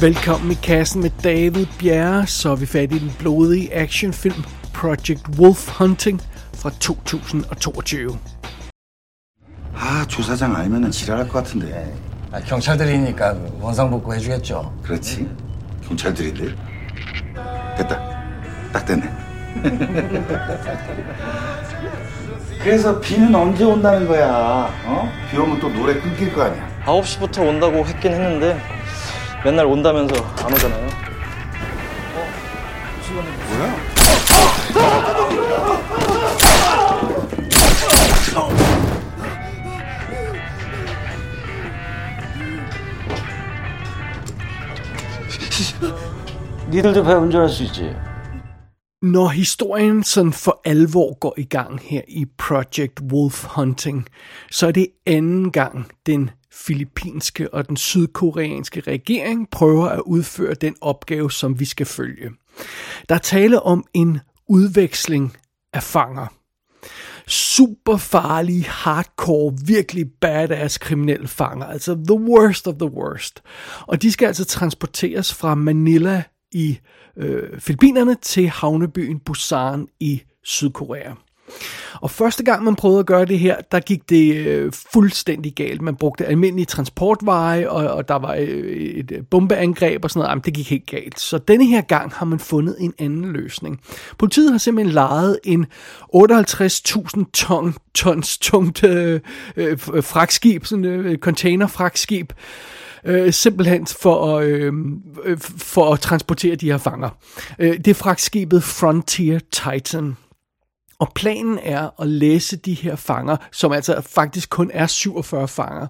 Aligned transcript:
Velkommen 0.00 0.50
i 0.50 0.54
kassen 0.54 1.02
med 1.02 1.10
David 1.24 1.66
Bjerre, 1.78 2.26
så 2.26 2.50
er 2.50 2.56
vi 2.56 2.66
fat 2.66 2.92
i 2.92 2.98
den 2.98 3.12
blodige 3.18 3.74
actionfilm 3.74 4.44
Project 4.74 5.20
Wolf 5.38 5.80
Hunting 5.80 6.22
fra 6.54 6.70
2022. 6.70 8.18
아, 9.74 10.06
주사장 10.08 10.56
알면은 10.56 10.90
지랄할 10.90 11.28
것 11.28 11.44
같은데. 11.44 11.92
아, 12.32 12.40
경찰들이니까 12.40 13.36
원상복구 13.60 14.14
해주겠죠. 14.14 14.72
그렇지. 14.82 15.28
경찰들인데. 15.86 16.54
됐다. 17.76 18.00
딱 18.72 18.86
됐네. 18.86 19.12
그래서 22.62 22.98
비는 23.00 23.34
언제 23.34 23.64
온다는 23.64 24.08
거야? 24.08 24.72
어? 24.86 25.12
비 25.30 25.36
오면 25.36 25.60
또 25.60 25.68
노래 25.68 25.92
끊길 26.00 26.32
거 26.32 26.44
아니야. 26.44 26.70
9시부터 26.86 27.46
온다고 27.46 27.84
했긴 27.84 28.12
했는데 28.12 28.79
맨날 29.44 29.64
온다면서 29.64 30.14
안 30.44 30.52
오잖아요. 30.52 30.86
뭐야? 33.48 33.90
니들도 46.70 47.02
배 47.02 47.14
운전할 47.14 47.48
수 47.48 47.64
있지. 47.64 47.96
Når 49.02 49.30
historien 49.30 50.02
sådan 50.02 50.32
for 50.32 50.60
alvor 50.64 51.18
går 51.18 51.34
i 51.38 51.44
gang 51.44 51.80
her 51.80 52.02
i 52.08 52.26
Project 52.38 53.00
Wolf 53.12 53.56
Hunting, 53.56 54.06
så 54.50 54.66
er 54.66 54.72
det 54.72 54.88
anden 55.06 55.52
gang 55.52 55.88
den 56.06 56.30
filippinske 56.52 57.54
og 57.54 57.68
den 57.68 57.76
sydkoreanske 57.76 58.80
regering 58.80 59.50
prøver 59.50 59.86
at 59.86 60.00
udføre 60.00 60.54
den 60.54 60.74
opgave, 60.80 61.32
som 61.32 61.60
vi 61.60 61.64
skal 61.64 61.86
følge. 61.86 62.30
Der 63.08 63.14
er 63.14 63.18
tale 63.18 63.62
om 63.62 63.84
en 63.94 64.18
udveksling 64.48 65.36
af 65.72 65.82
fanger. 65.82 66.26
Super 67.26 67.96
farlige, 67.96 68.64
hardcore, 68.64 69.56
virkelig 69.66 70.06
badass 70.20 70.78
kriminelle 70.78 71.28
fanger. 71.28 71.66
Altså 71.66 71.94
the 71.94 72.20
worst 72.20 72.68
of 72.68 72.74
the 72.74 72.92
worst. 72.92 73.42
Og 73.80 74.02
de 74.02 74.12
skal 74.12 74.26
altså 74.26 74.44
transporteres 74.44 75.34
fra 75.34 75.54
Manila 75.54 76.22
i 76.52 76.78
øh, 77.16 77.60
Filippinerne 77.60 78.16
til 78.22 78.48
havnebyen 78.48 79.18
Busan 79.20 79.88
i 80.00 80.22
Sydkorea. 80.44 81.12
Og 81.94 82.10
første 82.10 82.44
gang 82.44 82.64
man 82.64 82.76
prøvede 82.76 83.00
at 83.00 83.06
gøre 83.06 83.24
det 83.24 83.38
her, 83.38 83.56
der 83.72 83.80
gik 83.80 84.08
det 84.08 84.36
øh, 84.36 84.72
fuldstændig 84.92 85.54
galt. 85.54 85.82
Man 85.82 85.96
brugte 85.96 86.26
almindelige 86.26 86.66
transportveje, 86.66 87.70
og, 87.70 87.86
og 87.86 88.08
der 88.08 88.14
var 88.14 88.34
øh, 88.34 88.46
et 88.46 89.10
øh, 89.10 89.22
bombeangreb 89.30 90.04
og 90.04 90.10
sådan 90.10 90.18
noget. 90.18 90.30
Jamen, 90.30 90.42
det 90.44 90.54
gik 90.54 90.70
helt 90.70 90.86
galt. 90.86 91.20
Så 91.20 91.38
denne 91.38 91.66
her 91.66 91.80
gang 91.80 92.12
har 92.12 92.26
man 92.26 92.38
fundet 92.38 92.76
en 92.80 92.94
anden 92.98 93.32
løsning. 93.32 93.80
Politiet 94.18 94.50
har 94.50 94.58
simpelthen 94.58 94.94
lejet 94.94 95.38
en 95.44 95.66
58.000 96.16 97.24
ton, 97.32 97.74
tons 97.94 98.38
tungt 98.38 98.84
øh, 98.84 99.20
øh, 99.56 99.78
fragtskib, 99.78 100.64
sådan 100.64 100.84
et 100.84 100.90
øh, 100.90 101.18
containerfragtskib, 101.18 102.32
øh, 103.04 103.32
simpelthen 103.32 103.86
for 103.86 104.38
at, 104.38 104.46
øh, 104.46 104.72
øh, 105.24 105.38
for 105.56 105.92
at 105.92 106.00
transportere 106.00 106.56
de 106.56 106.70
her 106.70 106.78
fanger. 106.78 107.10
Øh, 107.58 107.76
det 107.76 107.88
er 107.88 107.94
fragtskibet 107.94 108.62
Frontier 108.62 109.38
Titan. 109.38 110.16
Og 111.00 111.08
planen 111.14 111.58
er 111.62 112.00
at 112.00 112.08
læse 112.08 112.56
de 112.56 112.74
her 112.74 112.96
fanger, 112.96 113.36
som 113.52 113.72
altså 113.72 114.00
faktisk 114.00 114.50
kun 114.50 114.70
er 114.74 114.86
47 114.86 115.48
fanger. 115.48 115.86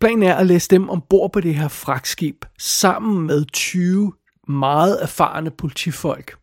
Planen 0.00 0.22
er 0.22 0.34
at 0.34 0.46
læse 0.46 0.68
dem 0.68 0.88
ombord 0.88 1.32
på 1.32 1.40
det 1.40 1.54
her 1.54 1.68
fragtskib, 1.68 2.44
sammen 2.58 3.26
med 3.26 3.44
20 3.52 4.12
meget 4.48 5.02
erfarne 5.02 5.50
politifolk. 5.50 6.36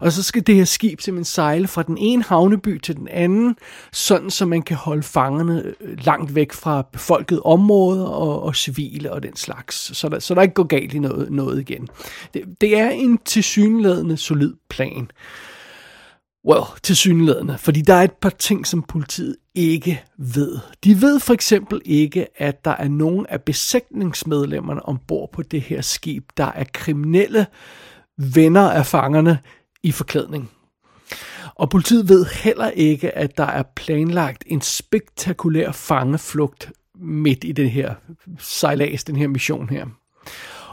Og 0.00 0.12
så 0.12 0.22
skal 0.22 0.46
det 0.46 0.54
her 0.54 0.64
skib 0.64 1.00
simpelthen 1.00 1.24
sejle 1.24 1.68
fra 1.68 1.82
den 1.82 1.98
ene 1.98 2.22
havneby 2.22 2.80
til 2.80 2.96
den 2.96 3.08
anden, 3.08 3.56
sådan 3.92 4.30
så 4.30 4.46
man 4.46 4.62
kan 4.62 4.76
holde 4.76 5.02
fangerne 5.02 5.62
øh, 5.80 5.98
langt 6.04 6.34
væk 6.34 6.52
fra 6.52 6.82
befolket 6.92 7.40
områder 7.44 8.04
og, 8.04 8.42
og 8.42 8.56
civile 8.56 9.12
og 9.12 9.22
den 9.22 9.36
slags. 9.36 9.96
Så 9.96 10.08
der, 10.08 10.18
så 10.18 10.34
der 10.34 10.42
ikke 10.42 10.54
går 10.54 10.64
galt 10.66 10.94
i 10.94 10.98
noget, 10.98 11.30
noget 11.30 11.60
igen. 11.60 11.88
Det, 12.34 12.42
det 12.60 12.78
er 12.78 12.90
en 12.90 13.18
tilsyneladende 13.18 14.16
solid 14.16 14.54
plan. 14.68 15.10
Well, 16.44 16.64
til 16.82 16.96
synlædende, 16.96 17.58
fordi 17.58 17.80
der 17.80 17.94
er 17.94 18.02
et 18.02 18.12
par 18.12 18.30
ting, 18.30 18.66
som 18.66 18.82
politiet 18.82 19.36
ikke 19.54 20.04
ved. 20.18 20.58
De 20.84 21.02
ved 21.02 21.20
for 21.20 21.34
eksempel 21.34 21.80
ikke, 21.84 22.42
at 22.42 22.64
der 22.64 22.70
er 22.70 22.88
nogen 22.88 23.26
af 23.26 23.42
besætningsmedlemmerne 23.42 24.86
ombord 24.86 25.32
på 25.32 25.42
det 25.42 25.60
her 25.60 25.80
skib, 25.80 26.24
der 26.36 26.44
er 26.44 26.64
kriminelle 26.72 27.46
venner 28.18 28.70
af 28.70 28.86
fangerne 28.86 29.38
i 29.82 29.92
forklædning. 29.92 30.50
Og 31.54 31.70
politiet 31.70 32.08
ved 32.08 32.26
heller 32.26 32.70
ikke, 32.70 33.16
at 33.18 33.36
der 33.36 33.44
er 33.44 33.62
planlagt 33.76 34.44
en 34.46 34.60
spektakulær 34.60 35.72
fangeflugt 35.72 36.72
midt 36.94 37.44
i 37.44 37.52
den 37.52 37.68
her 37.68 37.94
sejlads, 38.38 39.04
den 39.04 39.16
her 39.16 39.28
mission 39.28 39.68
her. 39.68 39.86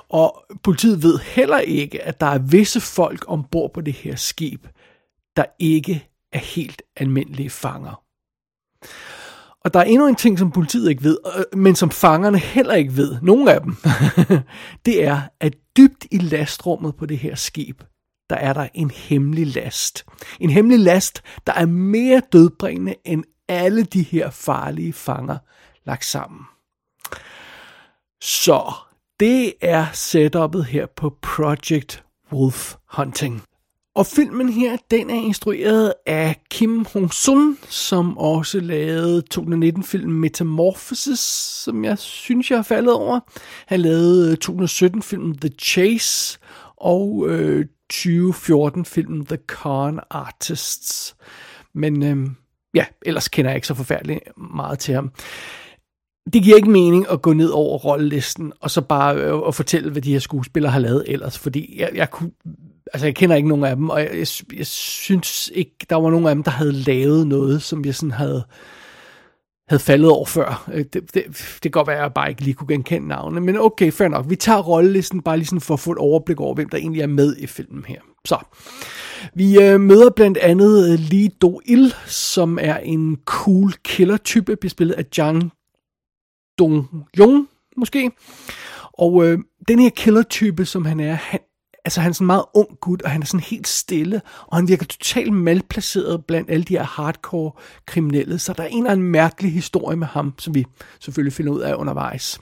Og 0.09 0.43
politiet 0.63 1.03
ved 1.03 1.19
heller 1.19 1.59
ikke, 1.59 2.03
at 2.03 2.19
der 2.19 2.27
er 2.27 2.37
visse 2.37 2.81
folk 2.81 3.25
ombord 3.27 3.73
på 3.73 3.81
det 3.81 3.93
her 3.93 4.15
skib, 4.15 4.67
der 5.37 5.45
ikke 5.59 6.09
er 6.31 6.39
helt 6.39 6.81
almindelige 6.95 7.49
fanger. 7.49 8.03
Og 9.65 9.73
der 9.73 9.79
er 9.79 9.83
endnu 9.83 10.07
en 10.07 10.15
ting, 10.15 10.39
som 10.39 10.51
politiet 10.51 10.89
ikke 10.89 11.03
ved, 11.03 11.17
øh, 11.37 11.59
men 11.59 11.75
som 11.75 11.91
fangerne 11.91 12.37
heller 12.37 12.73
ikke 12.73 12.95
ved, 12.95 13.17
nogen 13.21 13.47
af 13.47 13.61
dem, 13.61 13.75
det 14.85 15.03
er, 15.03 15.21
at 15.39 15.55
dybt 15.77 16.05
i 16.11 16.17
lastrummet 16.17 16.95
på 16.95 17.05
det 17.05 17.17
her 17.17 17.35
skib, 17.35 17.81
der 18.29 18.35
er 18.35 18.53
der 18.53 18.67
en 18.73 18.91
hemmelig 18.91 19.47
last. 19.47 20.05
En 20.39 20.49
hemmelig 20.49 20.79
last, 20.79 21.21
der 21.47 21.53
er 21.53 21.65
mere 21.65 22.21
dødbringende 22.31 22.95
end 23.05 23.23
alle 23.47 23.83
de 23.83 24.03
her 24.03 24.29
farlige 24.29 24.93
fanger 24.93 25.37
lagt 25.85 26.05
sammen. 26.05 26.41
Så 28.21 28.73
det 29.19 29.53
er 29.61 29.85
setupet 29.93 30.65
her 30.65 30.85
på 30.85 31.17
Project 31.21 32.03
Wolf 32.31 32.75
Hunting. 32.91 33.43
Og 33.97 34.05
filmen 34.05 34.49
her, 34.49 34.77
den 34.91 35.09
er 35.09 35.13
instrueret 35.13 35.93
af 36.05 36.35
Kim 36.49 36.85
Hong-sun, 36.93 37.57
som 37.69 38.17
også 38.17 38.59
lavede 38.59 39.23
2019-filmen 39.33 40.19
Metamorphosis, 40.19 41.19
som 41.63 41.85
jeg 41.85 41.97
synes, 41.97 42.51
jeg 42.51 42.57
har 42.57 42.63
faldet 42.63 42.93
over. 42.93 43.19
Han 43.67 43.79
lavede 43.79 44.37
2017-filmen 44.45 45.37
The 45.37 45.49
Chase 45.61 46.39
og 46.75 47.25
øh, 47.29 47.65
2014-filmen 47.93 49.25
The 49.25 49.37
Con 49.47 49.99
Artists. 50.09 51.15
Men 51.73 52.03
øh, 52.03 52.29
ja, 52.73 52.85
ellers 53.05 53.27
kender 53.27 53.51
jeg 53.51 53.57
ikke 53.57 53.67
så 53.67 53.75
forfærdeligt 53.75 54.19
meget 54.37 54.79
til 54.79 54.93
ham 54.93 55.11
det 56.33 56.43
giver 56.43 56.55
ikke 56.55 56.69
mening 56.69 57.05
at 57.11 57.21
gå 57.21 57.33
ned 57.33 57.49
over 57.49 57.77
rollelisten, 57.77 58.53
og 58.61 58.71
så 58.71 58.81
bare 58.81 59.15
øh, 59.15 59.41
at 59.47 59.55
fortælle, 59.55 59.91
hvad 59.91 60.01
de 60.01 60.11
her 60.11 60.19
skuespillere 60.19 60.71
har 60.71 60.79
lavet 60.79 61.03
ellers, 61.07 61.39
fordi 61.39 61.79
jeg, 61.79 61.89
jeg 61.95 62.11
kunne, 62.11 62.31
altså 62.93 63.07
jeg 63.07 63.15
kender 63.15 63.35
ikke 63.35 63.49
nogen 63.49 63.65
af 63.65 63.75
dem, 63.75 63.89
og 63.89 63.99
jeg, 63.99 64.09
jeg, 64.13 64.27
jeg 64.57 64.67
synes 64.67 65.51
ikke, 65.53 65.75
der 65.89 65.95
var 65.95 66.09
nogen 66.09 66.25
af 66.25 66.35
dem, 66.35 66.43
der 66.43 66.51
havde 66.51 66.71
lavet 66.71 67.27
noget, 67.27 67.61
som 67.61 67.85
jeg 67.85 67.95
sådan 67.95 68.11
havde, 68.11 68.43
havde 69.67 69.83
faldet 69.83 70.09
over 70.09 70.25
før. 70.25 70.69
Øh, 70.73 70.85
det, 70.93 70.93
det, 70.93 71.13
det 71.13 71.61
kan 71.61 71.71
godt 71.71 71.87
være, 71.87 71.97
at 71.97 72.03
jeg 72.03 72.13
bare 72.13 72.29
ikke 72.29 72.41
lige 72.41 72.53
kunne 72.53 72.67
genkende 72.67 73.07
navnene, 73.07 73.41
men 73.41 73.57
okay, 73.57 73.91
fair 73.91 74.07
nok. 74.07 74.29
Vi 74.29 74.35
tager 74.35 74.61
rollelisten 74.61 75.21
bare 75.21 75.37
lige 75.37 75.47
sådan 75.47 75.61
for 75.61 75.73
at 75.73 75.79
få 75.79 75.91
et 75.91 75.97
overblik 75.97 76.39
over, 76.39 76.55
hvem 76.55 76.69
der 76.69 76.77
egentlig 76.77 77.01
er 77.01 77.07
med 77.07 77.35
i 77.37 77.47
filmen 77.47 77.85
her. 77.87 78.01
Så, 78.25 78.37
vi 79.33 79.59
øh, 79.61 79.79
møder 79.79 80.09
blandt 80.09 80.37
andet 80.37 80.91
øh, 80.91 80.99
Lee 80.99 81.29
Do-il, 81.41 81.95
som 82.05 82.57
er 82.61 82.77
en 82.77 83.17
cool 83.25 83.73
killer-type, 83.83 84.55
bespillet 84.55 84.95
af 84.95 85.05
Jang 85.17 85.51
Dong 86.59 86.87
Jung, 87.19 87.47
måske. 87.77 88.11
Og 88.93 89.25
øh, 89.25 89.39
den 89.67 89.79
her 89.79 89.89
killer-type, 89.89 90.65
som 90.65 90.85
han 90.85 90.99
er, 90.99 91.13
han, 91.13 91.39
altså 91.87 92.01
han 92.01 92.09
er 92.09 92.13
sådan 92.13 92.23
en 92.23 92.27
meget 92.27 92.45
ung 92.53 92.67
gut, 92.81 93.01
og 93.01 93.09
han 93.09 93.21
er 93.21 93.25
sådan 93.25 93.39
helt 93.39 93.67
stille, 93.67 94.21
og 94.47 94.57
han 94.57 94.67
virker 94.67 94.85
totalt 94.85 95.33
malplaceret 95.33 96.25
blandt 96.25 96.51
alle 96.51 96.63
de 96.63 96.73
her 96.73 96.83
hardcore 96.83 97.51
kriminelle, 97.85 98.39
så 98.39 98.53
der 98.53 98.63
er 98.63 98.67
en 98.67 98.77
eller 98.77 98.91
anden 98.91 99.07
mærkelig 99.07 99.53
historie 99.53 99.97
med 99.97 100.07
ham, 100.07 100.33
som 100.37 100.55
vi 100.55 100.65
selvfølgelig 100.99 101.33
finder 101.33 101.53
ud 101.53 101.59
af 101.59 101.75
undervejs. 101.75 102.39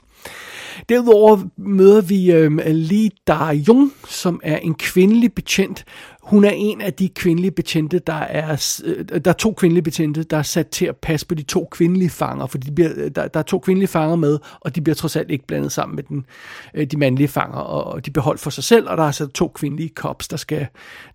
Derudover 0.88 1.38
møder 1.56 2.00
vi 2.00 2.32
øh, 2.32 2.52
Lee 2.66 3.10
Da-jung, 3.26 3.92
som 4.08 4.40
er 4.42 4.56
en 4.56 4.74
kvindelig 4.74 5.32
betjent, 5.32 5.84
hun 6.26 6.44
er 6.44 6.50
en 6.50 6.80
af 6.80 6.92
de 6.92 7.08
kvindelige 7.08 7.50
betjente, 7.50 7.98
der 7.98 8.12
er, 8.12 8.80
øh, 8.84 9.20
der 9.24 9.30
er 9.30 9.34
to 9.34 9.52
kvindelige 9.52 9.82
betjente, 9.82 10.22
der 10.22 10.36
er 10.36 10.42
sat 10.42 10.68
til 10.68 10.86
at 10.86 10.96
passe 10.96 11.26
på 11.26 11.34
de 11.34 11.42
to 11.42 11.68
kvindelige 11.70 12.10
fanger, 12.10 12.46
for 12.46 12.58
de 12.58 12.72
bliver, 12.72 12.90
øh, 12.96 13.10
der, 13.10 13.28
der 13.28 13.40
er 13.40 13.44
to 13.44 13.58
kvindelige 13.58 13.88
fanger 13.88 14.16
med, 14.16 14.38
og 14.60 14.76
de 14.76 14.80
bliver 14.80 14.94
trods 14.94 15.16
alt 15.16 15.30
ikke 15.30 15.46
blandet 15.46 15.72
sammen 15.72 15.96
med 15.96 16.02
den, 16.02 16.26
øh, 16.74 16.86
de 16.86 16.96
mandlige 16.96 17.28
fanger, 17.28 17.58
og 17.58 18.06
de 18.06 18.10
beholdt 18.10 18.40
for 18.40 18.50
sig 18.50 18.64
selv, 18.64 18.88
og 18.88 18.96
der 18.96 19.02
er 19.02 19.10
så 19.10 19.26
to 19.26 19.48
kvindelige 19.48 19.90
cops, 19.94 20.28
der 20.28 20.36
skal, 20.36 20.66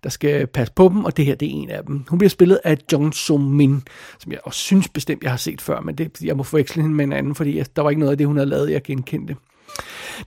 der 0.04 0.10
skal 0.10 0.46
passe 0.46 0.72
på 0.72 0.88
dem, 0.88 1.04
og 1.04 1.16
det 1.16 1.26
her 1.26 1.34
det 1.34 1.46
er 1.48 1.52
en 1.54 1.70
af 1.70 1.84
dem. 1.84 2.04
Hun 2.08 2.18
bliver 2.18 2.30
spillet 2.30 2.60
af 2.64 2.78
Jung 2.92 3.14
So 3.14 3.36
Min, 3.36 3.82
som 4.18 4.32
jeg 4.32 4.40
også 4.44 4.58
synes 4.58 4.88
bestemt, 4.88 5.22
jeg 5.22 5.32
har 5.32 5.36
set 5.36 5.60
før, 5.60 5.80
men 5.80 5.94
det, 5.94 6.22
jeg 6.22 6.36
må 6.36 6.42
forveksle 6.42 6.82
hende 6.82 6.96
med 6.96 7.04
en 7.04 7.12
anden, 7.12 7.34
fordi 7.34 7.62
der 7.76 7.82
var 7.82 7.90
ikke 7.90 8.00
noget 8.00 8.12
af 8.12 8.18
det, 8.18 8.26
hun 8.26 8.36
havde 8.36 8.50
lavet, 8.50 8.70
jeg 8.70 8.82
genkendte. 8.82 9.36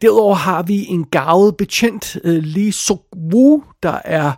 Derudover 0.01 0.35
har 0.35 0.63
vi 0.63 0.85
en 0.85 1.05
gavet 1.11 1.57
betjent, 1.57 2.17
øh, 2.23 2.43
Lee 2.43 2.71
Suk 2.71 3.01
Woo, 3.33 3.63
der 3.83 3.99
er 4.05 4.31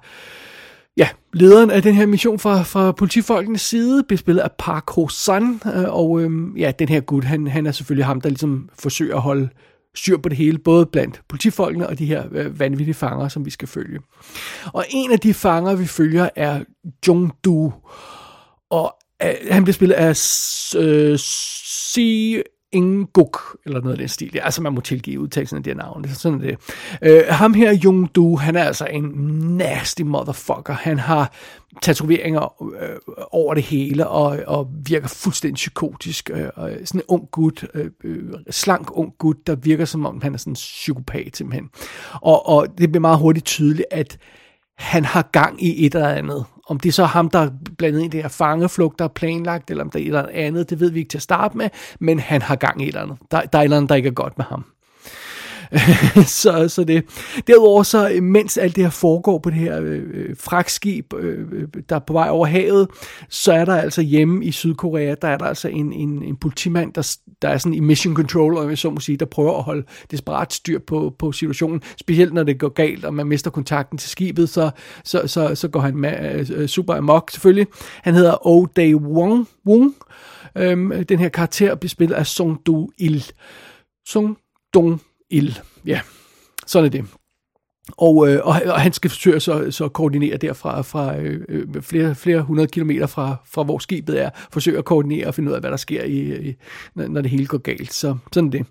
ja, 0.98 1.10
lederen 1.34 1.72
af 1.72 1.82
den 1.82 1.96
her 1.96 2.06
mission 2.06 2.40
fra, 2.40 2.64
fra 2.64 2.92
politifolkenes 2.92 3.62
side, 3.62 4.04
bespillet 4.04 4.42
af 4.42 4.52
Park 4.60 4.90
Ho 4.90 5.08
San, 5.08 5.62
øh, 5.76 5.96
og 5.96 6.22
øhm, 6.22 6.58
ja, 6.58 6.72
den 6.80 6.90
her 6.90 7.00
gut, 7.00 7.24
han, 7.24 7.48
han 7.48 7.66
er 7.66 7.72
selvfølgelig 7.72 8.06
ham, 8.06 8.22
der 8.22 8.30
ligesom 8.30 8.70
forsøger 8.80 9.16
at 9.16 9.22
holde 9.22 9.50
styr 9.96 10.18
på 10.18 10.30
det 10.30 10.38
hele, 10.38 10.58
både 10.58 10.86
blandt 10.86 11.22
politifolkene 11.30 11.88
og 11.88 12.00
de 12.00 12.06
her 12.06 12.24
øh, 12.32 12.60
vanvittige 12.60 12.94
fanger, 12.94 13.28
som 13.28 13.46
vi 13.46 13.50
skal 13.50 13.68
følge. 13.68 14.00
Og 14.74 14.86
en 14.90 15.12
af 15.12 15.20
de 15.20 15.34
fanger, 15.34 15.76
vi 15.76 15.86
følger, 15.86 16.30
er 16.36 16.64
Jung 17.08 17.32
Du, 17.46 17.74
og 18.70 18.96
øh, 19.24 19.34
han 19.52 19.64
bliver 19.64 19.74
spillet 19.74 19.96
af 19.96 20.10
øh, 20.78 21.20
Si 22.74 22.78
Inguk, 22.78 23.58
eller 23.66 23.80
noget 23.82 23.94
af 23.94 23.98
den 23.98 24.08
stil. 24.08 24.32
Ja, 24.36 24.46
altså, 24.46 24.62
man 24.62 24.74
må 24.74 24.82
tilgive 24.82 25.20
udtalelsen 25.20 25.58
af 25.58 25.64
de 25.64 25.70
her 25.70 25.78
navne. 25.78 26.10
Sådan 26.10 26.42
er 26.42 26.44
det. 26.44 26.58
Øh, 27.02 27.24
ham 27.30 27.54
her, 27.54 27.74
Jung 27.74 28.16
Du, 28.16 28.36
han 28.36 28.56
er 28.56 28.64
altså 28.64 28.86
en 28.86 29.04
nasty 29.58 30.02
motherfucker. 30.02 30.74
Han 30.74 31.00
har 31.00 31.34
tatoveringer 31.82 32.64
øh, 32.82 32.98
over 33.32 33.54
det 33.54 33.64
hele, 33.64 34.08
og, 34.08 34.40
og 34.48 34.70
virker 34.86 35.08
fuldstændig 35.08 35.56
psykotisk. 35.56 36.30
Øh, 36.34 36.50
og 36.56 36.72
sådan 36.86 37.02
en 37.02 37.06
ung 37.08 37.32
gut, 37.32 37.66
øh, 37.74 37.92
øh 38.04 38.34
slank 38.50 38.98
ung 38.98 39.14
gut, 39.18 39.48
der 39.48 39.56
virker 39.56 39.86
som 39.86 40.06
om, 40.06 40.22
han 40.22 40.34
er 40.34 40.38
sådan 40.38 40.52
en 40.52 40.56
psykopat 40.56 41.38
simpelthen. 41.38 41.70
Og, 42.14 42.48
og 42.48 42.68
det 42.78 42.92
bliver 42.92 43.02
meget 43.02 43.20
hurtigt 43.20 43.46
tydeligt, 43.46 43.88
at 43.92 44.18
han 44.78 45.06
har 45.06 45.30
gang 45.32 45.64
i 45.64 45.86
et 45.86 45.96
eller 45.96 46.10
andet. 46.10 46.46
Om 46.70 46.80
det 46.80 46.90
er 46.90 46.94
så 46.94 47.06
ham, 47.06 47.30
der 47.30 47.50
blandt 47.78 47.96
andet 47.96 48.08
i 48.08 48.10
det 48.10 48.22
her 48.22 48.30
fangeflugt, 48.30 49.00
der 49.00 49.06
er 49.06 49.10
planlagt, 49.10 49.72
eller 49.72 49.84
om 49.84 49.90
der 49.90 50.00
er 50.00 50.04
et 50.04 50.08
eller 50.08 50.28
andet, 50.34 50.70
det 50.70 50.80
ved 50.80 50.92
vi 50.92 51.00
ikke 51.00 51.10
til 51.10 51.18
at 51.18 51.22
starte 51.22 51.58
med, 51.58 51.70
men 52.00 52.20
han 52.20 52.42
har 52.42 52.56
gang 52.56 52.82
i 52.82 52.84
et 52.84 52.88
eller 52.88 53.02
andet. 53.02 53.18
Der, 53.32 53.42
der 53.42 53.58
er 53.58 53.62
et 53.62 53.66
eller 53.66 53.78
andet, 53.78 53.90
der 53.90 53.96
ikke 53.96 54.10
er 54.10 54.14
godt 54.14 54.38
med 54.38 54.46
ham. 54.46 54.66
så, 56.42 56.68
så 56.68 56.84
det. 56.84 57.06
Derudover 57.48 57.84
så, 57.84 58.10
øh, 58.10 58.24
mens 58.24 58.58
alt 58.58 58.76
det 58.76 58.84
her 58.84 58.92
foregår 58.92 59.40
på 59.40 59.50
det 59.50 59.58
her 59.58 59.82
øh, 59.82 60.04
øh 60.14 60.36
fragtskib, 60.40 61.14
øh, 61.14 61.40
øh, 61.52 61.68
der 61.90 61.96
er 61.96 62.00
på 62.00 62.14
vej 62.14 62.30
over 62.30 62.46
havet, 62.46 62.88
så 63.30 63.54
er 63.54 63.66
der 63.66 63.76
altså 63.76 64.02
hjemme 64.02 64.46
i 64.46 64.52
Sydkorea, 64.52 65.16
der 65.22 65.28
er 65.28 65.38
der 65.38 65.46
altså 65.46 65.68
en, 65.68 65.94
en, 65.94 66.24
en 66.24 66.36
politimand, 66.36 66.94
der, 66.94 67.18
der 67.42 67.50
er 67.50 67.58
sådan 67.58 67.74
i 67.74 67.80
mission 67.80 68.16
control, 68.16 68.58
og 68.58 68.78
så 68.78 68.90
må 68.90 69.00
sige, 69.00 69.18
der 69.18 69.26
prøver 69.26 69.58
at 69.58 69.64
holde 69.64 69.84
desperat 70.12 70.54
styr 70.54 70.80
på, 70.88 71.16
på 71.20 71.32
situationen, 71.32 71.82
specielt 71.98 72.34
når 72.34 72.44
det 72.44 72.60
går 72.60 72.70
galt, 72.70 73.06
og 73.06 73.14
man 73.14 73.28
mister 73.28 73.52
kontakten 73.52 73.98
til 73.98 74.10
skibet, 74.10 74.50
så, 74.50 74.72
så, 75.04 75.28
så, 75.28 75.56
så 75.56 75.68
går 75.68 75.80
han 75.80 75.98
med 75.98 76.50
øh, 76.52 76.68
super 76.68 76.96
amok 76.96 77.32
selvfølgelig. 77.32 77.68
Han 78.02 78.14
hedder 78.14 78.48
Oh 78.48 78.68
Dae 78.76 78.96
Wong, 78.96 79.48
Wong. 79.68 79.96
Øhm, 80.58 81.06
den 81.06 81.20
her 81.20 81.30
karakter 81.30 81.76
bliver 81.76 81.90
spillet 81.90 82.16
af 82.16 82.28
Song 82.28 82.66
Do 82.66 82.90
Il. 82.98 83.26
Song 84.06 84.38
Dong 84.74 85.02
ild. 85.30 85.54
Ja, 85.86 86.02
sådan 86.66 86.86
er 86.86 86.90
det. 86.90 87.06
Og, 87.98 88.30
øh, 88.30 88.40
og, 88.44 88.62
og 88.66 88.82
han 88.82 88.94
skal 88.94 89.10
forsøge 89.10 89.40
så, 89.40 89.72
så 89.72 89.88
koordinere 89.88 90.38
derfra 90.38 90.82
fra 90.82 91.18
øh, 91.18 91.42
øh, 91.50 91.82
flere, 91.82 92.16
flere 92.16 92.42
hundrede 92.42 92.68
kilometer 92.68 93.08
fra, 93.08 93.36
fra 93.46 93.64
hvor 93.64 93.80
skibet 93.80 94.22
er, 94.22 94.30
forsøge 94.52 94.78
at 94.78 94.86
koordinere 94.86 95.28
og 95.28 95.36
finde 95.36 95.50
ud 95.50 95.56
af, 95.56 95.62
hvad 95.62 95.72
der 95.72 95.78
sker, 95.78 96.04
i, 96.04 96.50
i, 96.50 96.56
når 96.96 97.22
det 97.22 97.32
hele 97.32 97.46
går 97.46 97.58
galt. 97.58 97.94
Så 97.94 98.18
sådan 98.34 98.52
det. 98.52 98.66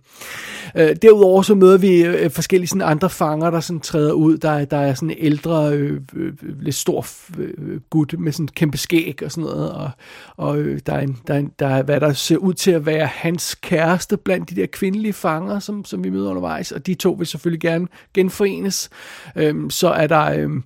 Øh, 0.76 0.96
derudover 1.02 1.42
så 1.42 1.54
møder 1.54 1.78
vi 1.78 2.04
øh, 2.04 2.30
forskellige 2.30 2.68
sådan 2.68 2.82
andre 2.82 3.10
fanger, 3.10 3.50
der 3.50 3.60
sådan 3.60 3.80
træder 3.80 4.12
ud. 4.12 4.38
Der, 4.38 4.64
der 4.64 4.76
er 4.76 4.94
sådan 4.94 5.10
en 5.10 5.16
ældre, 5.18 5.72
øh, 5.72 6.00
øh, 6.16 6.32
lidt 6.60 6.74
stor 6.74 7.06
øh, 7.38 7.80
gut 7.90 8.14
med 8.18 8.32
sådan 8.32 8.48
kæmpe 8.48 8.78
skæg 8.78 9.22
og 9.24 9.30
sådan 9.30 9.50
noget. 9.50 9.72
Og, 9.72 9.90
og 10.36 10.58
øh, 10.58 10.80
der, 10.86 10.92
er 10.92 11.00
en, 11.00 11.18
der, 11.26 11.34
er 11.34 11.38
en, 11.38 11.52
der 11.58 11.66
er, 11.66 11.82
hvad 11.82 12.00
der 12.00 12.12
ser 12.12 12.36
ud 12.36 12.54
til 12.54 12.70
at 12.70 12.86
være 12.86 13.06
hans 13.06 13.54
kæreste 13.54 14.16
blandt 14.16 14.50
de 14.50 14.54
der 14.54 14.66
kvindelige 14.66 15.12
fanger, 15.12 15.58
som, 15.58 15.84
som 15.84 16.04
vi 16.04 16.10
møder 16.10 16.30
undervejs. 16.30 16.72
Og 16.72 16.86
de 16.86 16.94
to 16.94 17.12
vil 17.12 17.26
selvfølgelig 17.26 17.60
gerne 17.60 17.86
genforenes. 18.14 18.90
Øhm, 19.36 19.70
så 19.70 19.88
er 19.88 20.06
der... 20.06 20.32
Øhm, 20.32 20.64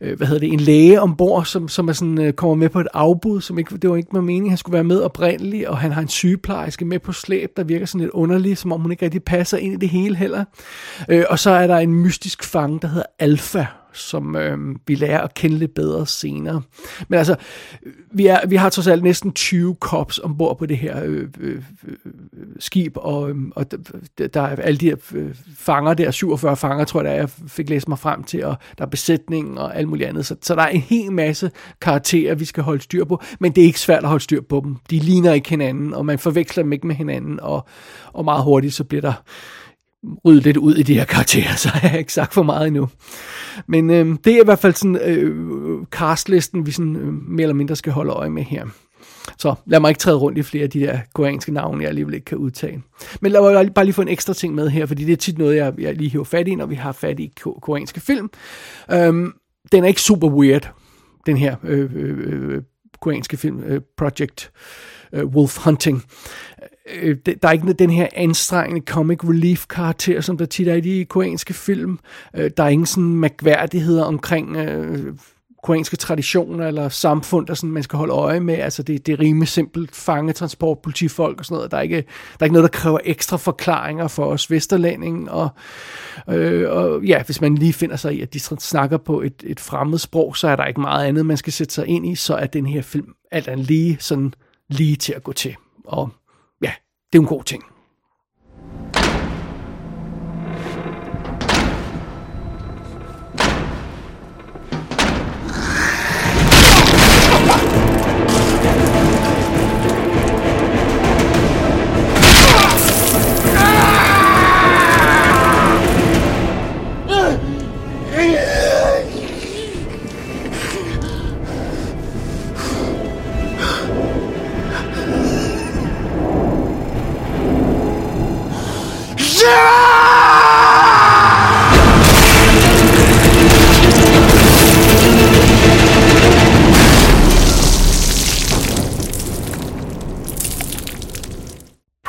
øh, 0.00 0.16
hvad 0.16 0.26
hedder 0.26 0.40
det, 0.40 0.52
en 0.52 0.60
læge 0.60 1.00
ombord, 1.00 1.44
som, 1.44 1.68
som 1.68 1.88
er 1.88 1.92
sådan, 1.92 2.18
øh, 2.20 2.32
kommer 2.32 2.54
med 2.54 2.68
på 2.68 2.80
et 2.80 2.88
afbud, 2.94 3.40
som 3.40 3.58
ikke, 3.58 3.76
det 3.76 3.90
var 3.90 3.96
ikke 3.96 4.08
med 4.12 4.20
mening, 4.20 4.50
han 4.50 4.58
skulle 4.58 4.74
være 4.74 4.84
med 4.84 5.00
oprindeligt, 5.00 5.66
og 5.66 5.78
han 5.78 5.92
har 5.92 6.02
en 6.02 6.08
sygeplejerske 6.08 6.84
med 6.84 6.98
på 6.98 7.12
slæb, 7.12 7.56
der 7.56 7.64
virker 7.64 7.86
sådan 7.86 8.00
lidt 8.00 8.10
underlig, 8.10 8.58
som 8.58 8.72
om 8.72 8.80
hun 8.80 8.90
ikke 8.90 9.04
rigtig 9.04 9.22
passer 9.22 9.58
ind 9.58 9.74
i 9.74 9.76
det 9.76 9.88
hele 9.88 10.16
heller. 10.16 10.44
Øh, 11.08 11.24
og 11.28 11.38
så 11.38 11.50
er 11.50 11.66
der 11.66 11.76
en 11.76 11.94
mystisk 11.94 12.44
fange, 12.44 12.78
der 12.82 12.88
hedder 12.88 13.06
Alfa, 13.18 13.64
som 13.98 14.36
øh, 14.36 14.58
vi 14.86 14.94
lærer 14.94 15.20
at 15.20 15.34
kende 15.34 15.58
lidt 15.58 15.74
bedre 15.74 16.06
senere. 16.06 16.62
Men 17.08 17.18
altså, 17.18 17.36
vi, 18.12 18.26
er, 18.26 18.46
vi 18.46 18.56
har 18.56 18.68
trods 18.68 18.86
alt 18.86 19.02
næsten 19.02 19.32
20 19.32 19.76
cops 19.80 20.18
ombord 20.18 20.58
på 20.58 20.66
det 20.66 20.78
her 20.78 21.04
øh, 21.04 21.28
øh, 21.40 21.62
øh 21.86 21.96
skib, 22.58 22.96
og, 22.96 23.30
øhm, 23.30 23.52
og 23.56 23.66
der 24.34 24.40
er 24.42 24.56
alle 24.56 24.78
de 24.78 24.86
her 24.86 24.96
øh, 25.14 25.34
fanger 25.56 25.94
der, 25.94 26.10
47 26.10 26.56
fanger, 26.56 26.84
tror 26.84 27.02
jeg, 27.02 27.10
der 27.10 27.16
jeg 27.16 27.30
fik 27.48 27.68
læst 27.68 27.88
mig 27.88 27.98
frem 27.98 28.22
til, 28.22 28.44
og 28.44 28.56
der 28.78 28.84
er 28.84 28.88
besætning 28.88 29.60
og 29.60 29.76
alt 29.76 29.88
muligt 29.88 30.08
andet. 30.08 30.26
Så, 30.26 30.36
så 30.42 30.54
der 30.54 30.62
er 30.62 30.68
en 30.68 30.80
hel 30.80 31.12
masse 31.12 31.50
karakterer, 31.80 32.34
vi 32.34 32.44
skal 32.44 32.62
holde 32.62 32.82
styr 32.82 33.04
på, 33.04 33.22
men 33.40 33.52
det 33.52 33.62
er 33.62 33.66
ikke 33.66 33.80
svært 33.80 34.02
at 34.02 34.08
holde 34.08 34.24
styr 34.24 34.40
på 34.40 34.60
dem. 34.64 34.76
De 34.90 34.98
ligner 34.98 35.32
ikke 35.32 35.48
hinanden, 35.48 35.94
og 35.94 36.06
man 36.06 36.18
forveksler 36.18 36.62
dem 36.62 36.72
ikke 36.72 36.86
med 36.86 36.94
hinanden, 36.94 37.40
og, 37.40 37.66
og 38.12 38.24
meget 38.24 38.44
hurtigt 38.44 38.74
så 38.74 38.84
bliver 38.84 39.00
der 39.00 39.12
rydde 40.24 40.40
lidt 40.40 40.56
ud 40.56 40.74
i 40.74 40.82
de 40.82 40.94
her 40.94 41.04
karakterer, 41.04 41.56
så 41.62 41.68
har 41.68 41.88
jeg 41.88 41.98
ikke 41.98 42.12
sagt 42.12 42.34
for 42.34 42.42
meget 42.42 42.66
endnu. 42.66 42.88
Men 43.66 43.90
øh, 43.90 44.16
det 44.24 44.34
er 44.36 44.40
i 44.40 44.44
hvert 44.44 44.58
fald 44.58 44.74
sådan 44.74 44.96
øh, 44.96 45.86
castlisten, 45.90 46.66
vi 46.66 46.70
sådan, 46.70 46.96
øh, 46.96 47.12
mere 47.12 47.42
eller 47.42 47.54
mindre 47.54 47.76
skal 47.76 47.92
holde 47.92 48.12
øje 48.12 48.30
med 48.30 48.42
her. 48.42 48.66
Så 49.38 49.54
lad 49.66 49.80
mig 49.80 49.88
ikke 49.88 49.98
træde 49.98 50.16
rundt 50.16 50.38
i 50.38 50.42
flere 50.42 50.64
af 50.64 50.70
de 50.70 50.80
der 50.80 50.98
koreanske 51.14 51.52
navne, 51.52 51.82
jeg 51.82 51.88
alligevel 51.88 52.14
ikke 52.14 52.24
kan 52.24 52.38
udtale. 52.38 52.82
Men 53.20 53.32
lad 53.32 53.40
mig 53.40 53.74
bare 53.74 53.84
lige 53.84 53.94
få 53.94 54.02
en 54.02 54.08
ekstra 54.08 54.34
ting 54.34 54.54
med 54.54 54.68
her, 54.68 54.86
fordi 54.86 55.04
det 55.04 55.12
er 55.12 55.16
tit 55.16 55.38
noget, 55.38 55.56
jeg, 55.56 55.74
jeg 55.78 55.94
lige 55.94 56.10
hiver 56.10 56.24
fat 56.24 56.48
i, 56.48 56.54
når 56.54 56.66
vi 56.66 56.74
har 56.74 56.92
fat 56.92 57.20
i 57.20 57.32
koreanske 57.62 58.00
film. 58.00 58.30
Øhm, 58.92 59.32
den 59.72 59.84
er 59.84 59.88
ikke 59.88 60.00
super 60.00 60.28
weird, 60.28 60.72
den 61.26 61.36
her 61.36 61.56
øh, 61.64 61.90
øh, 61.94 62.18
øh 62.26 62.62
koreanske 63.00 63.36
film, 63.36 63.60
øh, 63.60 63.80
Project 63.96 64.50
øh, 65.12 65.26
Wolf 65.26 65.64
Hunting 65.64 66.04
øh, 67.02 67.16
der 67.42 67.48
er 67.48 67.52
ikke 67.52 67.72
den 67.72 67.90
her 67.90 68.08
anstrengende 68.12 68.86
comic 68.86 69.24
relief 69.24 69.66
karakter, 69.66 70.20
som 70.20 70.38
der 70.38 70.46
tit 70.46 70.68
er 70.68 70.74
i 70.74 70.80
de 70.80 71.04
koreanske 71.04 71.54
film. 71.54 71.98
Øh, 72.36 72.50
der 72.56 72.62
er 72.62 72.68
ingen 72.68 72.86
sådan 72.86 73.14
magværdigheder 73.14 74.04
omkring 74.04 74.56
øh, 74.56 75.14
koreanske 75.62 75.96
traditioner 75.96 76.66
eller 76.66 76.88
samfund, 76.88 77.46
der 77.46 77.54
sådan, 77.54 77.70
man 77.70 77.82
skal 77.82 77.96
holde 77.96 78.12
øje 78.12 78.40
med. 78.40 78.54
Altså 78.54 78.82
det, 78.82 79.06
det 79.06 79.12
er 79.12 79.20
rimelig 79.20 79.48
simpelt 79.48 79.96
fangetransport, 79.96 80.78
politifolk 80.78 81.38
og 81.38 81.44
sådan 81.44 81.54
noget. 81.54 81.70
Der 81.70 81.76
er, 81.76 81.82
ikke, 81.82 81.96
der 81.96 82.36
er 82.40 82.44
ikke 82.44 82.52
noget, 82.52 82.72
der 82.72 82.78
kræver 82.78 82.98
ekstra 83.04 83.36
forklaringer 83.36 84.08
for 84.08 84.24
os 84.24 84.50
Vesterlændingen. 84.50 85.28
Og, 85.28 85.48
øh, 86.28 86.70
og 86.70 87.04
ja, 87.04 87.22
hvis 87.22 87.40
man 87.40 87.54
lige 87.54 87.72
finder 87.72 87.96
sig 87.96 88.14
i, 88.14 88.20
at 88.20 88.34
de 88.34 88.40
snakker 88.40 88.96
på 88.96 89.20
et, 89.20 89.42
et 89.46 89.60
fremmed 89.60 89.98
sprog, 89.98 90.36
så 90.36 90.48
er 90.48 90.56
der 90.56 90.64
ikke 90.64 90.80
meget 90.80 91.06
andet, 91.06 91.26
man 91.26 91.36
skal 91.36 91.52
sætte 91.52 91.74
sig 91.74 91.86
ind 91.86 92.06
i. 92.06 92.14
Så 92.14 92.34
er 92.34 92.46
den 92.46 92.66
her 92.66 92.82
film 92.82 93.14
alt 93.30 93.48
andet 93.48 93.66
lige 93.66 93.96
sådan 94.00 94.34
lige 94.68 94.96
til 94.96 95.12
at 95.12 95.22
gå 95.22 95.32
til. 95.32 95.56
Og 95.84 96.10
det 97.12 97.18
er 97.18 97.22
en 97.22 97.28
god 97.28 97.44
ting. 97.44 97.62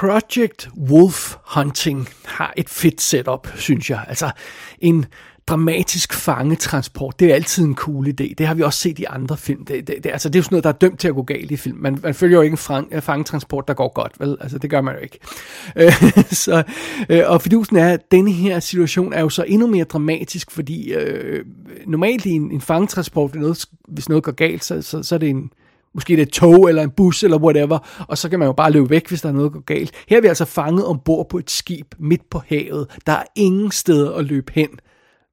Project 0.09 0.69
Wolf 0.77 1.35
Hunting 1.55 2.07
har 2.25 2.53
et 2.57 2.69
fedt 2.69 3.01
setup, 3.01 3.47
synes 3.55 3.89
jeg. 3.89 4.05
Altså 4.07 4.31
en 4.79 5.05
dramatisk 5.47 6.13
fangetransport, 6.13 7.19
det 7.19 7.31
er 7.31 7.35
altid 7.35 7.65
en 7.65 7.75
cool 7.75 8.07
idé. 8.07 8.33
Det 8.37 8.47
har 8.47 8.53
vi 8.53 8.61
også 8.61 8.79
set 8.79 8.99
i 8.99 9.05
andre 9.09 9.37
film. 9.37 9.65
Det, 9.65 9.87
det, 9.87 9.95
det, 10.03 10.09
altså, 10.09 10.29
det 10.29 10.35
er 10.35 10.39
jo 10.39 10.43
sådan 10.43 10.53
noget, 10.53 10.63
der 10.63 10.69
er 10.69 10.73
dømt 10.73 10.99
til 10.99 11.07
at 11.07 11.15
gå 11.15 11.21
galt 11.21 11.51
i 11.51 11.57
film. 11.57 11.77
Man, 11.77 11.99
man 12.03 12.13
følger 12.13 12.37
jo 12.37 12.41
ikke 12.41 12.57
en 12.69 12.85
øh, 12.91 13.01
fangetransport, 13.01 13.67
der 13.67 13.73
går 13.73 13.93
godt, 13.93 14.19
vel? 14.19 14.37
Altså, 14.41 14.57
det 14.57 14.69
gør 14.69 14.81
man 14.81 14.95
jo 14.95 15.01
ikke. 15.01 15.19
Øh, 15.75 15.93
så, 16.31 16.63
øh, 17.09 17.23
og 17.25 17.41
fidusen 17.41 17.75
er, 17.75 17.93
at 17.93 18.11
denne 18.11 18.31
her 18.31 18.59
situation 18.59 19.13
er 19.13 19.21
jo 19.21 19.29
så 19.29 19.43
endnu 19.47 19.67
mere 19.67 19.83
dramatisk, 19.83 20.51
fordi 20.51 20.93
øh, 20.93 21.45
normalt 21.87 22.25
i 22.25 22.29
en, 22.29 22.51
en 22.51 22.61
fangetransport, 22.61 23.35
noget, 23.35 23.65
hvis 23.87 24.09
noget 24.09 24.23
går 24.23 24.31
galt, 24.31 24.63
så, 24.63 24.81
så, 24.81 25.03
så 25.03 25.15
er 25.15 25.19
det 25.19 25.29
en 25.29 25.51
Måske 25.93 26.15
det 26.15 26.21
er 26.21 26.25
et 26.25 26.31
tog 26.31 26.69
eller 26.69 26.83
en 26.83 26.89
bus 26.89 27.23
eller 27.23 27.37
whatever, 27.37 28.05
og 28.07 28.17
så 28.17 28.29
kan 28.29 28.39
man 28.39 28.45
jo 28.45 28.51
bare 28.51 28.71
løbe 28.71 28.89
væk, 28.89 29.09
hvis 29.09 29.21
der 29.21 29.29
er 29.29 29.33
noget, 29.33 29.51
der 29.51 29.53
går 29.53 29.63
galt. 29.63 29.91
Her 30.07 30.17
er 30.17 30.21
vi 30.21 30.27
altså 30.27 30.45
fanget 30.45 30.85
ombord 30.85 31.29
på 31.29 31.37
et 31.37 31.51
skib 31.51 31.95
midt 31.99 32.29
på 32.29 32.41
havet. 32.47 32.87
Der 33.05 33.13
er 33.13 33.23
ingen 33.35 33.71
steder 33.71 34.15
at 34.15 34.25
løbe 34.25 34.51
hen, 34.55 34.69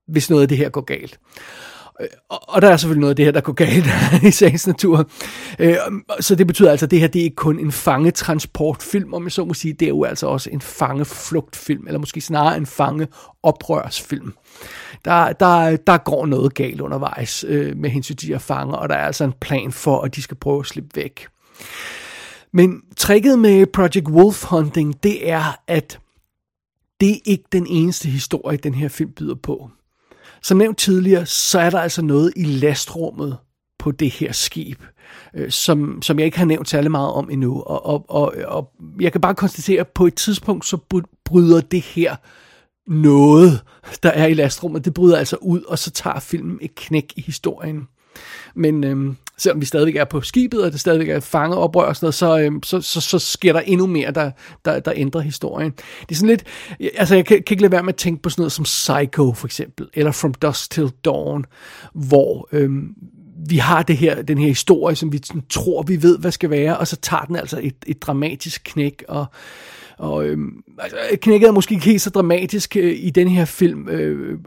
hvis 0.09 0.31
noget 0.31 0.43
af 0.43 0.49
det 0.49 0.59
her 0.59 0.69
går 0.69 0.81
galt. 0.81 1.19
Øh, 2.01 2.07
og, 2.29 2.49
og 2.49 2.63
der 2.63 2.69
er 2.69 2.77
selvfølgelig 2.77 3.01
noget 3.01 3.11
af 3.11 3.17
det 3.17 3.25
her, 3.25 3.33
der 3.33 3.41
går 3.41 3.53
galt 3.53 3.87
i 4.29 4.31
sagens 4.31 4.67
natur. 4.67 5.11
Øh, 5.59 5.77
så 6.21 6.35
det 6.35 6.47
betyder 6.47 6.71
altså, 6.71 6.87
at 6.87 6.91
det 6.91 7.01
her 7.01 7.07
det 7.07 7.21
er 7.21 7.25
ikke 7.25 7.37
kun 7.37 7.59
en 7.59 7.73
fangetransportfilm, 7.73 9.15
om 9.15 9.25
jeg 9.25 9.33
så 9.33 9.45
må 9.45 9.55
sige. 9.55 9.73
Det 9.73 9.87
er 9.87 9.91
jo 9.91 10.05
altså 10.05 10.27
også 10.27 10.51
en 10.51 10.61
fangeflugtfilm, 10.61 11.87
eller 11.87 11.99
måske 11.99 12.21
snarere 12.21 12.57
en 12.57 12.67
fangeoprørsfilm. 12.67 14.33
Der, 15.05 15.33
der, 15.33 15.77
der 15.77 15.97
går 15.97 16.27
noget 16.27 16.55
galt 16.55 16.81
undervejs 16.81 17.45
øh, 17.49 17.77
med 17.77 17.91
hensyn 17.91 18.17
til 18.17 18.29
de 18.29 18.33
her 18.33 18.39
fanger, 18.39 18.77
og 18.77 18.89
der 18.89 18.95
er 18.95 19.07
altså 19.07 19.25
en 19.25 19.35
plan 19.41 19.73
for, 19.73 20.01
at 20.01 20.17
de 20.17 20.23
skal 20.23 20.37
prøve 20.37 20.61
at 20.61 20.67
slippe 20.67 20.91
væk. 20.95 21.27
Men 22.53 22.83
tricket 22.97 23.39
med 23.39 23.67
Project 23.67 24.09
Wolf 24.09 24.45
Hunting, 24.45 25.03
det 25.03 25.31
er, 25.31 25.61
at 25.67 25.99
det 27.01 27.11
er 27.11 27.21
ikke 27.25 27.45
den 27.53 27.67
eneste 27.67 28.09
historie, 28.09 28.57
den 28.57 28.75
her 28.75 28.89
film 28.89 29.13
byder 29.13 29.35
på. 29.35 29.71
Som 30.43 30.59
nævnt 30.59 30.79
tidligere, 30.79 31.27
så 31.27 31.59
er 31.59 31.71
der 31.71 31.81
altså 31.81 32.03
noget 32.03 32.33
i 32.37 32.45
lastrummet 32.45 33.37
på 33.79 33.91
det 33.91 34.11
her 34.11 34.33
skib, 34.33 34.83
øh, 35.35 35.51
som, 35.51 36.03
som 36.03 36.19
jeg 36.19 36.27
ikke 36.27 36.39
har 36.39 36.45
nævnt 36.45 36.69
særlig 36.69 36.91
meget 36.91 37.13
om 37.13 37.31
endnu. 37.31 37.63
Og, 37.63 37.87
og, 37.87 38.05
og, 38.09 38.35
og 38.47 38.73
jeg 39.01 39.13
kan 39.13 39.21
bare 39.21 39.35
konstatere, 39.35 39.81
at 39.81 39.89
på 39.89 40.07
et 40.07 40.15
tidspunkt, 40.15 40.67
så 40.67 40.79
bryder 41.25 41.61
det 41.61 41.83
her 41.83 42.17
noget, 42.87 43.63
der 44.03 44.11
er 44.11 44.27
i 44.27 44.35
lastrummet, 44.35 44.85
det 44.85 44.95
bryder 44.95 45.19
altså 45.19 45.37
ud, 45.37 45.63
og 45.63 45.79
så 45.79 45.91
tager 45.91 46.21
filmen 46.21 46.59
et 46.63 46.75
knæk 46.75 47.13
i 47.17 47.21
historien. 47.21 47.89
Men 48.55 48.85
øhm, 48.85 49.17
selvom 49.39 49.61
vi 49.61 49.67
stadigvæk 49.67 49.97
er 49.97 50.05
på 50.05 50.21
skibet, 50.21 50.65
og 50.65 50.73
det 50.73 50.81
stadigvæk 50.81 51.09
er 51.09 51.21
fangeoprør 51.21 51.85
og 51.85 51.97
sådan 51.97 52.05
noget, 52.05 52.15
så, 52.15 52.39
øhm, 52.39 52.63
så, 52.63 52.81
så, 52.81 53.01
så 53.01 53.19
sker 53.19 53.53
der 53.53 53.61
endnu 53.61 53.87
mere, 53.87 54.11
der, 54.11 54.31
der, 54.65 54.81
der 54.81 54.93
ændrer 54.97 55.21
historien. 55.21 55.71
Det 56.01 56.11
er 56.11 56.15
sådan 56.15 56.29
lidt, 56.29 56.45
altså 56.95 57.15
jeg 57.15 57.27
kan, 57.27 57.37
kan 57.37 57.55
ikke 57.55 57.63
lade 57.63 57.73
være 57.73 57.83
med 57.83 57.93
at 57.93 57.97
tænke 57.97 58.23
på 58.23 58.31
sådan 58.31 58.41
noget 58.41 58.53
som 58.53 58.65
Psycho 58.65 59.33
for 59.33 59.47
eksempel, 59.47 59.89
eller 59.95 60.13
From 60.13 60.35
Dusk 60.35 60.71
Till 60.71 60.91
Dawn, 61.05 61.45
hvor 61.95 62.49
øhm, 62.53 62.95
vi 63.49 63.57
har 63.57 63.83
det 63.83 63.97
her, 63.97 64.23
den 64.23 64.39
her 64.39 64.47
historie, 64.47 64.97
som 64.97 65.13
vi 65.13 65.21
tror, 65.51 65.83
vi 65.83 66.03
ved, 66.03 66.19
hvad 66.19 66.33
skal 66.33 66.51
være, 66.51 66.79
og 66.79 66.87
så 66.87 66.97
tager 66.97 67.25
den 67.25 67.37
altså 67.37 67.61
et, 67.63 67.77
et 67.87 68.03
dramatisk 68.03 68.63
knæk, 68.65 69.05
og 69.09 69.27
og 69.99 70.27
øhm, 70.27 70.63
altså, 70.79 70.97
knækket 71.23 71.49
er 71.49 71.53
måske 71.53 71.75
ikke 71.75 71.87
helt 71.87 72.03
så 72.03 72.11
dramatisk 72.11 72.77
øh, 72.77 72.97
i 72.99 73.11
den 73.11 73.29
her 73.29 73.45
film, 73.45 73.89
øh, 73.89 74.39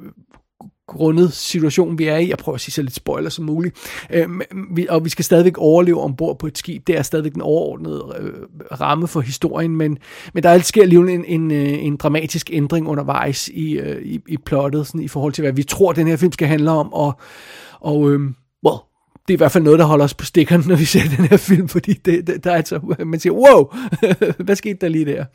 grundet 0.89 1.34
situationen, 1.34 2.00
vi 2.00 2.05
er 2.05 2.17
i. 2.17 2.29
Jeg 2.29 2.38
prøver 2.38 2.55
at 2.55 2.62
sige 2.62 2.74
så 2.74 2.81
lidt 2.81 2.96
spoiler 2.96 3.29
som 3.29 3.46
muligt. 3.46 3.75
Øh, 4.13 4.27
vi, 4.72 4.88
og 4.89 5.05
vi 5.05 5.10
skal 5.10 5.25
stadigvæk 5.25 5.58
overleve 5.58 6.01
ombord 6.01 6.39
på 6.39 6.48
et 6.48 6.58
skib. 6.58 6.88
Det 6.88 6.98
er 6.98 7.01
stadigvæk 7.01 7.34
den 7.34 7.41
overordnede 7.41 8.03
øh, 8.19 8.34
ramme 8.81 9.08
for 9.08 9.22
historien, 9.22 9.75
men, 9.75 9.98
men 10.34 10.43
der 10.43 10.60
sker 10.60 10.81
alligevel 10.81 11.10
en, 11.10 11.25
en, 11.25 11.51
øh, 11.51 11.86
en 11.86 11.98
dramatisk 11.98 12.50
ændring 12.53 12.88
undervejs 12.88 13.48
i, 13.48 13.72
øh, 13.72 14.01
i, 14.01 14.19
i 14.27 14.38
plottet, 14.38 14.88
sådan, 14.88 15.01
i 15.01 15.08
forhold 15.08 15.34
til, 15.34 15.41
hvad 15.41 15.53
vi 15.53 15.63
tror, 15.63 15.91
den 15.91 16.08
her 16.08 16.17
film 16.17 16.31
skal 16.31 16.48
handle 16.48 16.72
om, 16.72 16.93
og, 16.93 17.19
og 17.79 18.12
øh, 18.12 18.31
det 19.29 19.33
er 19.33 19.38
i 19.38 19.43
hvert 19.43 19.51
fald 19.51 19.63
noget, 19.63 19.79
der 19.79 19.86
holder 19.86 20.05
os 20.05 20.13
på 20.13 20.25
stikkerne, 20.25 20.63
når 20.67 20.75
vi 20.75 20.86
ser 20.86 21.15
den 21.17 21.25
her 21.25 21.38
film, 21.38 21.67
fordi 21.67 21.93
det, 21.93 22.27
det, 22.27 22.43
der 22.43 22.51
er 22.51 22.55
altså, 22.55 22.95
man 23.05 23.19
siger, 23.19 23.33
wow, 23.33 23.74
hvad 24.45 24.55
skete 24.55 24.77
der 24.81 24.88
lige 24.88 25.05
der? 25.05 25.25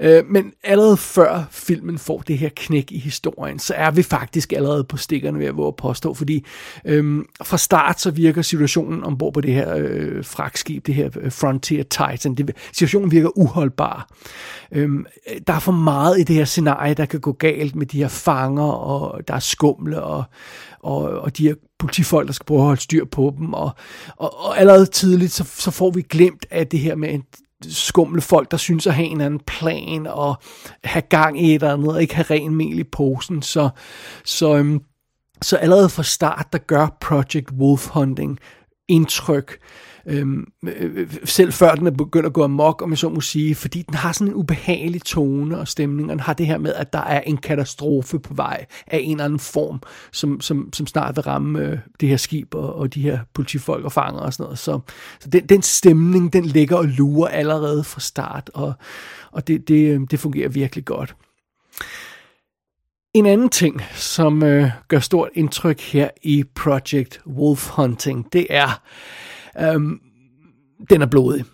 Øh, 0.00 0.24
men 0.30 0.52
allerede 0.64 0.96
før 0.96 1.44
filmen 1.50 1.98
får 1.98 2.18
det 2.18 2.38
her 2.38 2.48
knæk 2.56 2.92
i 2.92 2.98
historien, 2.98 3.58
så 3.58 3.74
er 3.74 3.90
vi 3.90 4.02
faktisk 4.02 4.52
allerede 4.52 4.84
på 4.84 4.96
stikkerne 4.96 5.38
ved 5.38 5.46
at 5.46 5.56
våge 5.56 5.72
påstå, 5.78 6.14
fordi 6.14 6.44
øhm, 6.84 7.26
fra 7.42 7.58
start 7.58 8.00
så 8.00 8.10
virker 8.10 8.42
situationen 8.42 9.04
ombord 9.04 9.34
på 9.34 9.40
det 9.40 9.54
her 9.54 9.76
øh, 9.76 10.24
fragtskib, 10.24 10.86
det 10.86 10.94
her 10.94 11.10
øh, 11.20 11.32
Frontier 11.32 11.82
Titan, 11.82 12.34
det, 12.34 12.56
situationen 12.72 13.10
virker 13.10 13.38
uholdbar. 13.38 14.08
Øhm, 14.72 15.06
der 15.46 15.52
er 15.52 15.58
for 15.58 15.72
meget 15.72 16.20
i 16.20 16.22
det 16.22 16.36
her 16.36 16.44
scenarie, 16.44 16.94
der 16.94 17.06
kan 17.06 17.20
gå 17.20 17.32
galt 17.32 17.76
med 17.76 17.86
de 17.86 17.98
her 17.98 18.08
fanger, 18.08 18.72
og 18.72 19.28
der 19.28 19.34
er 19.34 19.38
skumle, 19.38 20.02
og, 20.02 20.24
og, 20.82 21.02
og 21.02 21.36
de 21.38 21.48
her 21.48 21.54
politifolk, 21.78 22.26
der 22.26 22.32
skal 22.32 22.46
prøve 22.46 22.60
at 22.60 22.66
holde 22.66 22.80
styr 22.80 23.04
på 23.04 23.34
dem, 23.38 23.52
og, 23.52 23.70
og, 24.16 24.44
og 24.44 24.58
allerede 24.58 24.86
tidligt, 24.86 25.32
så, 25.32 25.44
så 25.44 25.70
får 25.70 25.90
vi 25.90 26.02
glemt 26.02 26.46
af 26.50 26.66
det 26.66 26.80
her 26.80 26.94
med 26.94 27.14
en 27.14 27.22
skumle 27.68 28.20
folk, 28.20 28.50
der 28.50 28.56
synes 28.56 28.86
at 28.86 28.94
have 28.94 29.08
en 29.08 29.20
anden 29.20 29.40
plan, 29.46 30.06
og 30.06 30.36
have 30.84 31.02
gang 31.02 31.40
i 31.40 31.48
et 31.48 31.54
eller 31.54 31.72
andet, 31.72 31.88
og 31.88 32.02
ikke 32.02 32.14
have 32.14 32.26
ren 32.30 32.54
mel 32.54 32.78
i 32.78 32.84
posen, 32.84 33.42
så, 33.42 33.68
så, 34.24 34.56
øhm, 34.56 34.80
så 35.42 35.56
allerede 35.56 35.88
fra 35.88 36.02
start, 36.02 36.46
der 36.52 36.58
gør 36.58 36.96
Project 37.00 37.50
Wolf 37.52 37.88
Hunting 37.88 38.38
indtryk, 38.88 39.58
Øhm, 40.06 40.44
øh, 40.76 41.08
selv 41.24 41.52
før 41.52 41.74
den 41.74 41.86
er 41.86 41.90
begyndt 41.90 42.26
at 42.26 42.32
gå 42.32 42.44
amok, 42.44 42.82
om 42.82 42.90
jeg 42.90 42.98
så 42.98 43.08
må 43.08 43.20
sige, 43.20 43.54
fordi 43.54 43.82
den 43.82 43.94
har 43.94 44.12
sådan 44.12 44.28
en 44.28 44.34
ubehagelig 44.34 45.02
tone 45.02 45.58
og 45.58 45.68
stemning, 45.68 46.10
og 46.10 46.12
den 46.12 46.20
har 46.20 46.32
det 46.32 46.46
her 46.46 46.58
med, 46.58 46.74
at 46.74 46.92
der 46.92 46.98
er 46.98 47.20
en 47.20 47.36
katastrofe 47.36 48.18
på 48.18 48.34
vej 48.34 48.66
af 48.86 49.00
en 49.02 49.10
eller 49.10 49.24
anden 49.24 49.38
form, 49.38 49.80
som, 50.12 50.40
som, 50.40 50.72
som 50.72 50.86
snart 50.86 51.16
vil 51.16 51.22
ramme 51.22 51.60
øh, 51.60 51.78
det 52.00 52.08
her 52.08 52.16
skib 52.16 52.54
og, 52.54 52.74
og 52.74 52.94
de 52.94 53.02
her 53.02 53.18
politifolk 53.34 53.84
og 53.84 53.92
fanger 53.92 54.20
og 54.20 54.32
sådan 54.32 54.44
noget. 54.44 54.58
Så, 54.58 54.80
så 55.20 55.28
den, 55.28 55.46
den 55.46 55.62
stemning, 55.62 56.32
den 56.32 56.44
ligger 56.44 56.76
og 56.76 56.84
lurer 56.84 57.28
allerede 57.28 57.84
fra 57.84 58.00
start, 58.00 58.50
og, 58.54 58.72
og 59.32 59.46
det, 59.48 59.68
det, 59.68 59.94
øh, 59.94 60.00
det 60.10 60.20
fungerer 60.20 60.48
virkelig 60.48 60.84
godt. 60.84 61.16
En 63.14 63.26
anden 63.26 63.48
ting, 63.48 63.80
som 63.94 64.42
øh, 64.42 64.70
gør 64.88 64.98
stort 64.98 65.28
indtryk 65.34 65.80
her 65.80 66.08
i 66.22 66.44
Project 66.54 67.20
Wolf 67.26 67.68
Hunting, 67.68 68.32
det 68.32 68.46
er, 68.50 68.82
Øhm, 69.60 70.00
den 70.90 71.02
er 71.02 71.06
blodig. 71.06 71.44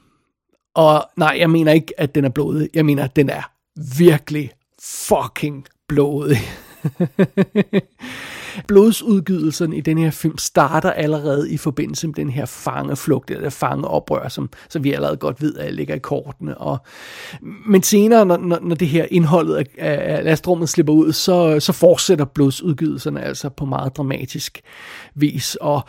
Og 0.75 1.11
nej, 1.17 1.37
jeg 1.39 1.51
mener 1.51 1.73
ikke, 1.73 2.01
at 2.01 2.15
den 2.15 2.25
er 2.25 2.29
blodig. 2.29 2.69
Jeg 2.75 2.85
mener, 2.85 3.05
at 3.05 3.17
den 3.17 3.31
er 3.31 3.53
virkelig 3.99 4.51
fucking 4.83 5.67
blodig. 5.89 6.39
Blodsudgydelsen 8.69 9.73
i 9.73 9.81
den 9.81 9.99
her 9.99 10.11
film 10.11 10.39
starter 10.39 10.91
allerede 10.91 11.51
i 11.51 11.57
forbindelse 11.57 12.07
med 12.07 12.15
den 12.15 12.31
her 12.31 12.47
fangeflugt, 12.47 13.31
eller 13.31 13.51
fangeoprør, 13.51 14.29
som, 14.29 14.51
som 14.69 14.85
vi 14.85 14.93
allerede 14.93 15.17
godt 15.17 15.43
ved, 15.43 15.57
at 15.57 15.75
ligger 15.75 15.95
i 15.95 15.99
kortene. 15.99 16.59
Og, 16.59 16.79
men 17.67 17.83
senere, 17.83 18.27
når, 18.27 18.37
når, 18.37 18.59
når 18.63 18.75
det 18.75 18.89
her 18.89 19.07
indholdet 19.11 19.57
af, 19.57 19.67
af 19.79 20.25
lastrummet 20.25 20.69
slipper 20.69 20.93
ud, 20.93 21.13
så, 21.13 21.61
så 21.61 21.73
fortsætter 21.73 22.25
blodsudgydelserne 22.25 23.23
altså 23.23 23.49
på 23.49 23.65
meget 23.65 23.97
dramatisk 23.97 24.61
vis. 25.15 25.57
Og 25.61 25.83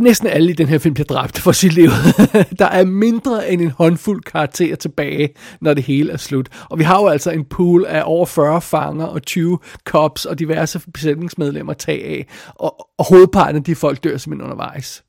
næsten 0.00 0.28
alle 0.28 0.50
i 0.50 0.52
den 0.54 0.68
her 0.68 0.78
film 0.78 0.94
bliver 0.94 1.06
dræbt 1.06 1.38
for 1.38 1.52
sit 1.52 1.72
liv. 1.72 1.90
der 2.58 2.66
er 2.66 2.84
mindre 2.84 3.50
end 3.50 3.62
en 3.62 3.70
håndfuld 3.70 4.22
karakterer 4.22 4.76
tilbage, 4.76 5.28
når 5.60 5.74
det 5.74 5.84
hele 5.84 6.12
er 6.12 6.16
slut. 6.16 6.48
Og 6.70 6.78
vi 6.78 6.84
har 6.84 7.00
jo 7.00 7.08
altså 7.08 7.30
en 7.30 7.44
pool 7.44 7.84
af 7.88 8.02
over 8.04 8.26
40 8.26 8.60
fanger 8.60 9.04
og 9.04 9.22
20 9.22 9.58
cops 9.84 10.24
og 10.24 10.38
diverse 10.38 10.80
besætningsmedlemmer 10.94 11.72
tag 11.72 12.04
af. 12.04 12.26
Og, 12.54 12.88
og 12.98 13.04
hovedparten 13.08 13.56
af 13.56 13.64
de 13.64 13.74
folk 13.74 14.04
dør 14.04 14.16
simpelthen 14.16 14.50
undervejs. 14.50 15.04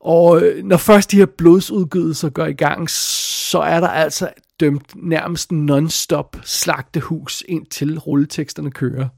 Og 0.00 0.42
øh, 0.42 0.64
når 0.64 0.76
først 0.76 1.10
de 1.10 1.16
her 1.16 1.26
blodsudgydelser 1.38 2.28
går 2.28 2.46
i 2.46 2.52
gang, 2.52 2.90
så 2.90 3.58
er 3.58 3.80
der 3.80 3.88
altså 3.88 4.28
dømt 4.60 4.92
nærmest 4.96 5.52
non-stop 5.52 6.36
slagtehus 6.42 7.44
indtil 7.48 7.98
rulleteksterne 7.98 8.70
kører 8.70 9.08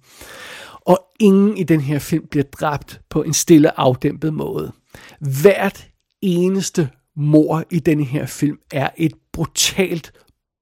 og 0.87 0.99
ingen 1.21 1.57
i 1.57 1.65
den 1.65 1.81
her 1.81 1.99
film 1.99 2.27
bliver 2.31 2.45
dræbt 2.45 3.01
på 3.11 3.23
en 3.23 3.33
stille 3.33 3.81
afdæmpet 3.81 4.35
måde. 4.35 4.73
Hvert 5.41 5.89
eneste 6.23 6.91
mor 7.17 7.65
i 7.71 7.79
den 7.79 8.01
her 8.01 8.27
film 8.27 8.59
er 8.73 8.91
et 8.97 9.13
brutalt 9.33 10.13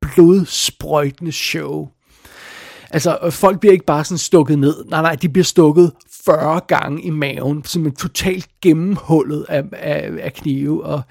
blodsprøjtende 0.01 1.33
show. 1.33 1.89
Altså, 2.95 3.31
folk 3.31 3.61
bliver 3.61 3.73
ikke 3.73 3.85
bare 3.85 4.05
sådan 4.05 4.19
stukket 4.19 4.59
ned. 4.59 4.85
Nej, 4.89 5.03
nej, 5.03 5.15
de 5.15 5.29
bliver 5.29 5.45
stukket 5.45 5.93
40 6.25 6.61
gange 6.69 7.03
i 7.03 7.11
maven, 7.11 7.65
som 7.65 7.87
en 7.87 7.95
totalt 7.95 8.47
gennemhullet 8.63 9.47
af, 9.49 9.63
af, 9.73 10.11
af 10.21 10.33
knive. 10.33 10.85
Og, 10.85 11.03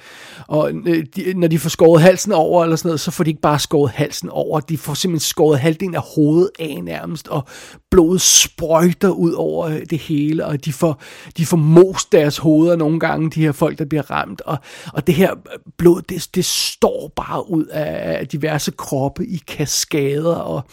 og 0.47 0.71
øh, 0.71 1.05
de, 1.15 1.33
når 1.33 1.47
de 1.47 1.59
får 1.59 1.69
skåret 1.69 2.01
halsen 2.01 2.31
over, 2.31 2.63
eller 2.63 2.75
sådan 2.75 2.89
noget, 2.89 2.99
så 2.99 3.11
får 3.11 3.23
de 3.23 3.29
ikke 3.29 3.41
bare 3.41 3.59
skåret 3.59 3.91
halsen 3.91 4.29
over. 4.29 4.59
De 4.59 4.77
får 4.77 4.93
simpelthen 4.93 5.27
skåret 5.27 5.59
halvdelen 5.59 5.95
af 5.95 6.01
hovedet 6.15 6.49
af 6.59 6.79
nærmest, 6.83 7.27
og 7.27 7.47
blodet 7.91 8.21
sprøjter 8.21 9.09
ud 9.09 9.31
over 9.31 9.67
øh, 9.67 9.81
det 9.89 9.99
hele, 9.99 10.45
og 10.45 10.65
de 10.65 10.73
får, 10.73 11.01
de 11.37 11.45
får 11.45 11.57
most 11.57 12.11
deres 12.11 12.37
hoveder 12.37 12.75
nogle 12.75 12.99
gange, 12.99 13.29
de 13.29 13.41
her 13.41 13.51
folk, 13.51 13.79
der 13.79 13.85
bliver 13.85 14.11
ramt. 14.11 14.41
Og, 14.41 14.57
og 14.93 15.07
det 15.07 15.15
her 15.15 15.31
blod, 15.77 16.01
det, 16.01 16.29
det 16.35 16.45
står 16.45 17.11
bare 17.15 17.49
ud 17.49 17.65
af 17.65 18.27
diverse 18.27 18.71
kroppe 18.71 19.25
i 19.25 19.41
kaskader, 19.47 20.35
og 20.35 20.63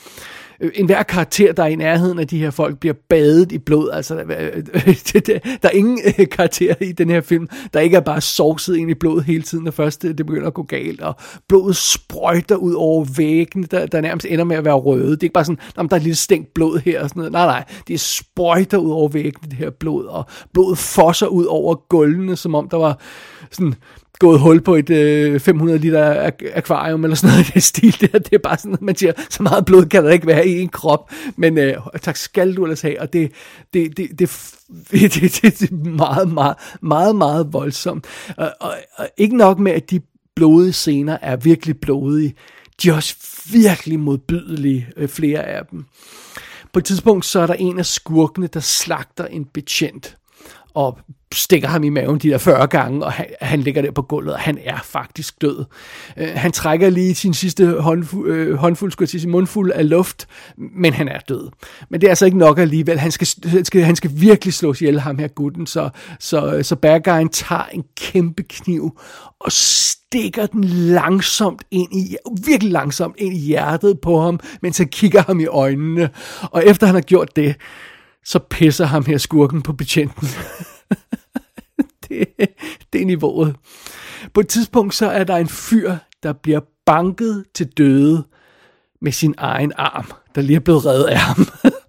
Øh, 0.60 0.70
en 0.74 0.86
hver 0.86 1.02
karakter, 1.02 1.52
der 1.52 1.62
er 1.62 1.66
i 1.66 1.74
nærheden 1.74 2.18
af 2.18 2.28
de 2.28 2.38
her 2.38 2.50
folk, 2.50 2.78
bliver 2.78 2.94
badet 3.08 3.52
i 3.52 3.58
blod. 3.58 3.90
Altså, 3.92 4.14
der 4.14 4.22
øh, 4.22 5.62
er 5.62 5.70
ingen 5.70 6.00
øh, 6.18 6.28
karakter 6.28 6.74
i 6.80 6.92
den 6.92 7.10
her 7.10 7.20
film, 7.20 7.48
der 7.74 7.80
ikke 7.80 7.96
er 7.96 8.00
bare 8.00 8.20
sovset 8.20 8.76
ind 8.76 8.90
i 8.90 8.94
blod 8.94 9.22
hele 9.22 9.42
tiden, 9.42 9.64
når 9.64 9.70
først 9.70 10.02
det 10.02 10.16
begynder 10.16 10.46
at 10.46 10.54
gå 10.54 10.62
galt. 10.62 11.00
Og 11.00 11.16
blodet 11.48 11.76
sprøjter 11.76 12.56
ud 12.56 12.74
over 12.74 13.04
væggene, 13.16 13.66
der, 13.66 13.86
der 13.86 14.00
nærmest 14.00 14.26
ender 14.30 14.44
med 14.44 14.56
at 14.56 14.64
være 14.64 14.74
røde. 14.74 15.10
Det 15.10 15.16
er 15.16 15.24
ikke 15.24 15.32
bare 15.32 15.44
sådan, 15.44 15.58
at 15.78 15.90
der 15.90 15.96
er 15.96 15.96
et 15.96 16.02
lille 16.02 16.16
stænk 16.16 16.46
blod 16.54 16.78
her 16.78 17.02
og 17.02 17.08
sådan 17.08 17.20
noget. 17.20 17.32
Nej, 17.32 17.46
nej, 17.46 17.64
det 17.88 18.00
sprøjter 18.00 18.78
ud 18.78 18.90
over 18.90 19.08
væggene, 19.08 19.50
det 19.50 19.52
her 19.52 19.70
blod. 19.70 20.04
Og 20.04 20.24
blodet 20.54 20.78
fosser 20.78 21.26
ud 21.26 21.44
over 21.44 21.74
gulvene, 21.74 22.36
som 22.36 22.54
om 22.54 22.68
der 22.68 22.76
var 22.76 23.00
sådan 23.50 23.74
gået 24.20 24.40
hul 24.40 24.60
på 24.60 24.74
et 24.74 24.90
øh, 24.90 25.40
500 25.40 25.78
liter 25.78 26.30
akvarium 26.54 27.04
eller 27.04 27.14
sådan 27.14 27.34
noget 27.34 27.48
i 27.48 27.52
det 27.52 27.62
stil 27.62 28.00
der. 28.00 28.18
Det 28.18 28.32
er 28.32 28.38
bare 28.38 28.58
sådan, 28.58 28.74
at 28.74 28.82
man 28.82 28.96
siger, 28.96 29.12
så 29.30 29.42
meget 29.42 29.64
blod 29.64 29.86
kan 29.86 30.04
der 30.04 30.10
ikke 30.10 30.26
være 30.26 30.48
i 30.48 30.60
en 30.60 30.68
krop. 30.68 31.12
Men 31.36 31.58
øh, 31.58 31.74
tak 32.02 32.16
skal 32.16 32.56
du 32.56 32.64
ellers 32.64 32.80
have. 32.80 33.00
Og 33.00 33.12
det, 33.12 33.32
det, 33.74 33.96
det, 33.96 34.10
det, 34.18 35.14
det, 35.14 35.14
det, 35.42 35.42
det 35.42 35.70
er 35.70 35.74
meget, 35.74 36.32
meget, 36.32 36.56
meget, 36.82 37.16
meget 37.16 37.52
voldsomt. 37.52 38.06
Og, 38.36 38.52
og, 38.60 38.74
og 38.96 39.08
ikke 39.16 39.36
nok 39.36 39.58
med, 39.58 39.72
at 39.72 39.90
de 39.90 40.00
blodige 40.36 40.72
scener 40.72 41.18
er 41.22 41.36
virkelig 41.36 41.80
blodige. 41.80 42.34
De 42.82 42.88
er 42.88 42.94
også 42.94 43.16
virkelig 43.52 44.00
modbydelige, 44.00 44.88
øh, 44.96 45.08
flere 45.08 45.42
af 45.42 45.66
dem. 45.70 45.84
På 46.72 46.78
et 46.78 46.84
tidspunkt, 46.84 47.24
så 47.24 47.40
er 47.40 47.46
der 47.46 47.54
en 47.54 47.78
af 47.78 47.86
skurkene, 47.86 48.46
der 48.46 48.60
slagter 48.60 49.26
en 49.26 49.44
betjent 49.44 50.16
og 50.74 50.98
stikker 51.34 51.68
ham 51.68 51.84
i 51.84 51.88
maven 51.88 52.18
de 52.18 52.30
der 52.30 52.38
40 52.38 52.66
gange, 52.66 53.04
og 53.04 53.12
han, 53.12 53.26
han 53.40 53.60
ligger 53.60 53.82
der 53.82 53.90
på 53.90 54.02
gulvet, 54.02 54.34
og 54.34 54.40
han 54.40 54.58
er 54.64 54.78
faktisk 54.84 55.40
død. 55.40 55.64
Øh, 56.16 56.28
han 56.34 56.52
trækker 56.52 56.90
lige 56.90 57.14
sin 57.14 57.34
sidste 57.34 57.80
håndfuld, 57.80 58.30
øh, 58.30 58.54
håndfuld 58.54 58.92
skulle 58.92 59.08
jeg 59.14 59.20
sige, 59.20 59.30
mundfuld 59.30 59.72
af 59.72 59.88
luft, 59.88 60.28
men 60.56 60.92
han 60.92 61.08
er 61.08 61.18
død. 61.18 61.50
Men 61.90 62.00
det 62.00 62.06
er 62.06 62.10
altså 62.10 62.24
ikke 62.24 62.38
nok 62.38 62.58
alligevel. 62.58 62.98
Han 62.98 63.10
skal, 63.10 63.28
han 63.44 63.64
skal, 63.64 63.82
han 63.82 63.96
skal 63.96 64.10
virkelig 64.14 64.54
slås 64.54 64.80
ihjel, 64.80 65.00
ham 65.00 65.18
her 65.18 65.28
gutten, 65.28 65.66
så, 65.66 65.90
så, 66.20 66.58
så 66.62 66.76
bad 66.76 67.00
guyen 67.00 67.28
tager 67.28 67.64
en 67.64 67.84
kæmpe 67.96 68.42
kniv 68.42 68.98
og 69.40 69.52
stikker 69.52 70.46
den 70.46 70.64
langsomt 70.64 71.62
ind 71.70 71.96
i, 71.96 72.16
virkelig 72.44 72.72
langsomt 72.72 73.14
ind 73.18 73.34
i 73.34 73.38
hjertet 73.38 74.00
på 74.00 74.20
ham, 74.20 74.40
mens 74.62 74.78
han 74.78 74.88
kigger 74.88 75.22
ham 75.22 75.40
i 75.40 75.46
øjnene. 75.46 76.10
Og 76.42 76.66
efter 76.66 76.86
han 76.86 76.94
har 76.94 77.02
gjort 77.02 77.36
det, 77.36 77.54
så 78.24 78.38
pisser 78.38 78.84
ham 78.84 79.04
her 79.04 79.18
skurken 79.18 79.62
på 79.62 79.72
betjenten. 79.72 80.28
det, 82.08 82.26
det 82.92 83.02
er 83.02 83.06
niveauet. 83.06 83.56
På 84.34 84.40
et 84.40 84.48
tidspunkt 84.48 84.94
så 84.94 85.06
er 85.06 85.24
der 85.24 85.36
en 85.36 85.48
fyr, 85.48 85.96
der 86.22 86.32
bliver 86.32 86.60
banket 86.86 87.44
til 87.54 87.66
døde 87.66 88.24
med 89.00 89.12
sin 89.12 89.34
egen 89.38 89.72
arm, 89.76 90.12
der 90.34 90.40
lige 90.42 90.56
er 90.56 90.60
blevet 90.60 90.86
reddet 90.86 91.04
af 91.04 91.18
ham. 91.18 91.46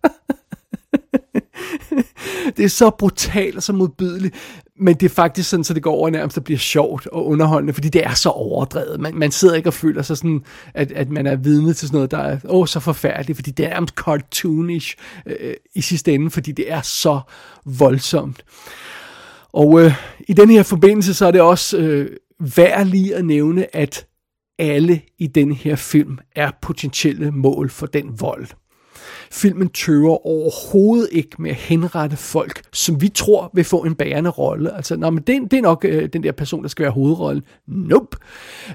det 2.57 2.65
er 2.65 2.69
så 2.69 2.89
brutalt 2.89 3.55
og 3.55 3.63
så 3.63 3.73
modbydeligt, 3.73 4.35
men 4.79 4.95
det 4.95 5.05
er 5.05 5.09
faktisk 5.09 5.49
sådan, 5.49 5.63
så 5.63 5.73
det 5.73 5.83
går 5.83 5.91
over 5.91 6.09
nærmest 6.09 6.37
at 6.37 6.43
bliver 6.43 6.57
sjovt 6.57 7.07
og 7.07 7.25
underholdende, 7.25 7.73
fordi 7.73 7.89
det 7.89 8.05
er 8.05 8.13
så 8.13 8.29
overdrevet. 8.29 8.99
Man, 8.99 9.15
man 9.15 9.31
sidder 9.31 9.55
ikke 9.55 9.69
og 9.69 9.73
føler 9.73 10.01
sig 10.01 10.17
sådan, 10.17 10.43
at, 10.73 10.91
at 10.91 11.09
man 11.09 11.27
er 11.27 11.35
vidne 11.35 11.73
til 11.73 11.87
sådan 11.87 11.97
noget, 11.97 12.11
der 12.11 12.17
er 12.17 12.37
åh, 12.49 12.67
så 12.67 12.79
forfærdeligt, 12.79 13.37
fordi 13.37 13.51
det 13.51 13.65
er 13.65 13.69
nærmest 13.69 13.95
cartoonish 13.95 14.95
øh, 15.25 15.53
i 15.75 15.81
sidste 15.81 16.13
ende, 16.13 16.29
fordi 16.29 16.51
det 16.51 16.71
er 16.71 16.81
så 16.81 17.19
voldsomt. 17.65 18.43
Og 19.53 19.81
øh, 19.81 19.93
i 20.27 20.33
den 20.33 20.49
her 20.49 20.63
forbindelse, 20.63 21.13
så 21.13 21.25
er 21.25 21.31
det 21.31 21.41
også 21.41 21.77
øh, 21.77 22.09
værd 22.39 22.85
lige 22.85 23.15
at 23.15 23.25
nævne, 23.25 23.75
at 23.75 24.05
alle 24.59 25.01
i 25.19 25.27
den 25.27 25.51
her 25.51 25.75
film 25.75 26.17
er 26.35 26.51
potentielle 26.61 27.31
mål 27.31 27.69
for 27.69 27.85
den 27.85 28.19
vold. 28.19 28.47
Filmen 29.31 29.69
tøver 29.69 30.27
overhovedet 30.27 31.09
ikke 31.11 31.29
med 31.39 31.51
at 31.51 31.55
henrette 31.55 32.17
folk, 32.17 32.61
som 32.73 33.01
vi 33.01 33.09
tror 33.09 33.51
vil 33.53 33.63
få 33.63 33.83
en 33.83 33.95
bærende 33.95 34.29
rolle. 34.29 34.75
Altså, 34.75 34.95
nå, 34.95 35.09
men 35.09 35.23
det, 35.27 35.51
det 35.51 35.57
er 35.57 35.61
nok 35.61 35.85
øh, 35.89 36.09
den 36.13 36.23
der 36.23 36.31
person, 36.31 36.63
der 36.63 36.69
skal 36.69 36.83
være 36.83 36.91
hovedrollen. 36.91 37.43
Nope. 37.67 38.17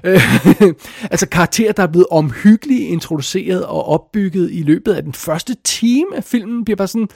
Øh, 0.03 0.21
altså 1.11 1.27
karakterer, 1.29 1.71
der 1.71 1.83
er 1.83 1.87
blevet 1.87 2.07
omhyggeligt 2.11 2.81
introduceret 2.81 3.65
og 3.65 3.85
opbygget 3.85 4.49
i 4.51 4.61
løbet 4.61 4.93
af 4.93 5.03
den 5.03 5.13
første 5.13 5.55
time 5.63 6.15
af 6.15 6.23
filmen, 6.23 6.65
bliver 6.65 6.77
bare 6.77 6.87
sådan 6.87 7.09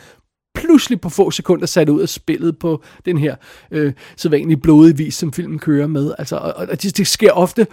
pludselig 0.56 1.01
på 1.01 1.10
få 1.10 1.32
sekunder 1.32 1.66
sat 1.66 1.90
ud 1.90 2.01
af 2.01 2.10
spillet 2.10 2.60
på 2.60 2.84
den 3.06 3.18
her 3.18 3.36
øh, 3.72 3.94
sædvanlige 4.18 4.58
blodige 4.58 4.98
vis, 4.98 5.16
som 5.16 5.34
filmen 5.34 5.60
kører 5.60 5.88
med. 5.88 6.13
Altså, 6.18 6.36
og, 6.36 6.54
og 6.54 6.82
det, 6.82 6.98
det 6.98 7.07
sker 7.07 7.31
ofte 7.31 7.68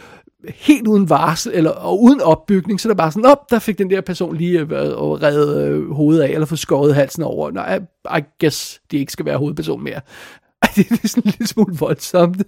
helt 0.48 0.86
uden 0.86 1.08
varsel, 1.08 1.52
eller 1.54 1.70
og 1.70 2.02
uden 2.02 2.20
opbygning, 2.20 2.80
så 2.80 2.88
er 2.88 2.90
det 2.90 2.96
bare 2.96 3.12
sådan, 3.12 3.30
op, 3.30 3.50
der 3.50 3.58
fik 3.58 3.78
den 3.78 3.90
der 3.90 4.00
person 4.00 4.36
lige 4.36 4.60
øh, 4.60 4.70
været 4.70 4.94
og 4.94 5.22
reddet 5.22 5.68
øh, 5.68 5.90
hovedet 5.90 6.22
af, 6.22 6.30
eller 6.30 6.46
få 6.46 6.56
skåret 6.56 6.94
halsen 6.94 7.22
over. 7.22 7.50
Nej, 7.50 7.80
I 8.18 8.22
guess, 8.40 8.80
det 8.90 8.98
ikke 8.98 9.12
skal 9.12 9.24
være 9.24 9.38
hovedperson 9.38 9.84
mere. 9.84 10.00
det 10.76 10.90
er 10.90 11.08
sådan 11.08 11.22
en 11.26 11.30
lille 11.30 11.46
smule 11.46 11.76
voldsomt. 11.76 12.42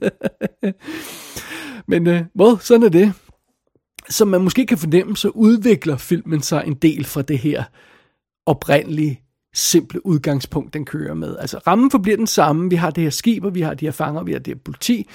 Men 1.88 2.06
øh, 2.06 2.22
well, 2.40 2.60
sådan 2.60 2.82
er 2.82 2.88
det. 2.88 3.12
Som 4.08 4.28
man 4.28 4.40
måske 4.40 4.66
kan 4.66 4.78
fornemme, 4.78 5.16
så 5.16 5.28
udvikler 5.28 5.96
filmen 5.96 6.42
sig 6.42 6.62
en 6.66 6.74
del 6.74 7.04
fra 7.04 7.22
det 7.22 7.38
her 7.38 7.64
oprindelige 8.46 9.20
simple 9.54 10.06
udgangspunkt, 10.06 10.74
den 10.74 10.84
kører 10.84 11.14
med. 11.14 11.36
Altså 11.38 11.58
rammen 11.58 11.90
forbliver 11.90 12.16
den 12.16 12.26
samme. 12.26 12.70
Vi 12.70 12.76
har 12.76 12.90
det 12.90 13.02
her 13.02 13.10
skib, 13.10 13.44
og 13.44 13.54
vi 13.54 13.60
har 13.60 13.74
de 13.74 13.84
her 13.84 13.92
fanger, 13.92 14.22
vi 14.22 14.32
har 14.32 14.38
det 14.38 14.54
her 14.54 14.60
politi. 14.64 15.08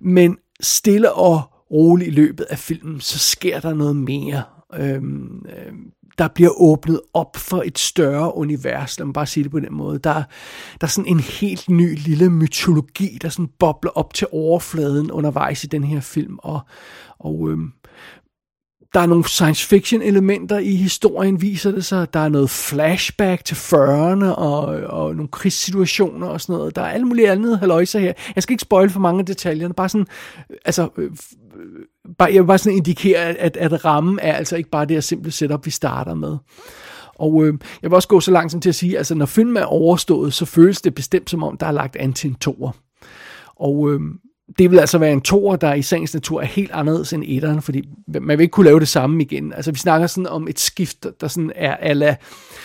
Men 0.00 0.38
stille 0.60 1.12
og 1.12 1.42
roligt 1.70 2.08
i 2.08 2.10
løbet 2.10 2.46
af 2.50 2.58
filmen, 2.58 3.00
så 3.00 3.18
sker 3.18 3.60
der 3.60 3.74
noget 3.74 3.96
mere. 3.96 4.42
Øhm, 4.74 5.46
øhm, 5.58 5.92
der 6.18 6.28
bliver 6.28 6.60
åbnet 6.60 7.00
op 7.14 7.36
for 7.36 7.62
et 7.66 7.78
større 7.78 8.36
univers, 8.36 8.98
lad 8.98 9.06
mig 9.06 9.12
bare 9.12 9.26
sige 9.26 9.44
det 9.44 9.50
på 9.50 9.60
den 9.60 9.74
måde. 9.74 9.98
Der, 9.98 10.14
der 10.80 10.86
er 10.86 10.86
sådan 10.86 11.10
en 11.10 11.20
helt 11.20 11.68
ny 11.68 11.98
lille 11.98 12.30
mytologi, 12.30 13.18
der 13.22 13.28
sådan 13.28 13.50
bobler 13.58 13.90
op 13.90 14.14
til 14.14 14.26
overfladen 14.32 15.10
undervejs 15.10 15.64
i 15.64 15.66
den 15.66 15.84
her 15.84 16.00
film, 16.00 16.38
og, 16.42 16.60
og 17.18 17.50
øhm, 17.50 17.72
der 18.94 19.02
er 19.02 19.06
nogle 19.06 19.28
science 19.28 19.66
fiction 19.66 20.02
elementer 20.02 20.58
i 20.58 20.74
historien, 20.74 21.40
viser 21.40 21.70
det 21.70 21.84
sig. 21.84 22.14
Der 22.14 22.20
er 22.20 22.28
noget 22.28 22.50
flashback 22.50 23.44
til 23.44 23.54
40'erne 23.54 24.24
og, 24.24 24.64
og 25.00 25.14
nogle 25.14 25.28
krigssituationer 25.28 26.26
og 26.26 26.40
sådan 26.40 26.56
noget. 26.56 26.76
Der 26.76 26.82
er 26.82 26.92
alle 26.92 27.06
mulige 27.06 27.30
andet 27.30 27.58
haløjser 27.58 27.98
her. 27.98 28.12
Jeg 28.34 28.42
skal 28.42 28.52
ikke 28.52 28.62
spoil 28.62 28.90
for 28.90 29.00
mange 29.00 29.20
af 29.20 29.26
detaljerne. 29.26 29.74
Bare 29.74 29.88
sådan, 29.88 30.06
altså, 30.64 30.88
øh, 30.96 31.10
bare, 32.18 32.32
jeg 32.32 32.42
vil 32.42 32.46
bare 32.46 32.58
sådan 32.58 32.76
indikere, 32.76 33.18
at, 33.18 33.56
at 33.56 33.84
rammen 33.84 34.18
er 34.22 34.32
altså 34.32 34.56
ikke 34.56 34.70
bare 34.70 34.84
det 34.84 34.96
her 34.96 35.00
simple 35.00 35.30
setup, 35.30 35.66
vi 35.66 35.70
starter 35.70 36.14
med. 36.14 36.36
Og 37.14 37.46
øh, 37.46 37.54
jeg 37.82 37.90
vil 37.90 37.94
også 37.94 38.08
gå 38.08 38.20
så 38.20 38.30
langt 38.30 38.52
som 38.52 38.60
til 38.60 38.68
at 38.68 38.74
sige, 38.74 38.92
at 38.92 38.98
altså, 38.98 39.14
når 39.14 39.26
filmen 39.26 39.56
er 39.56 39.64
overstået, 39.64 40.32
så 40.32 40.44
føles 40.44 40.80
det 40.80 40.94
bestemt 40.94 41.30
som 41.30 41.42
om, 41.42 41.56
der 41.56 41.66
er 41.66 41.72
lagt 41.72 41.96
an 41.96 42.12
til 42.12 42.30
en 42.30 42.34
toer. 42.34 42.70
Og 43.56 43.92
øh, 43.92 44.00
det 44.58 44.70
vil 44.70 44.78
altså 44.78 44.98
være 44.98 45.12
en 45.12 45.20
toer, 45.20 45.56
der 45.56 45.74
i 45.74 45.82
sagens 45.82 46.14
natur 46.14 46.40
er 46.40 46.44
helt 46.44 46.70
anderledes 46.70 47.12
end 47.12 47.24
etteren, 47.26 47.62
fordi 47.62 47.88
man 48.06 48.38
vil 48.38 48.40
ikke 48.40 48.52
kunne 48.52 48.66
lave 48.66 48.80
det 48.80 48.88
samme 48.88 49.22
igen. 49.22 49.52
Altså 49.52 49.72
vi 49.72 49.78
snakker 49.78 50.06
sådan 50.06 50.26
om 50.26 50.48
et 50.48 50.60
skift, 50.60 51.06
der 51.20 51.28
sådan 51.28 51.52
er 51.54 51.76
ala, 51.76 52.16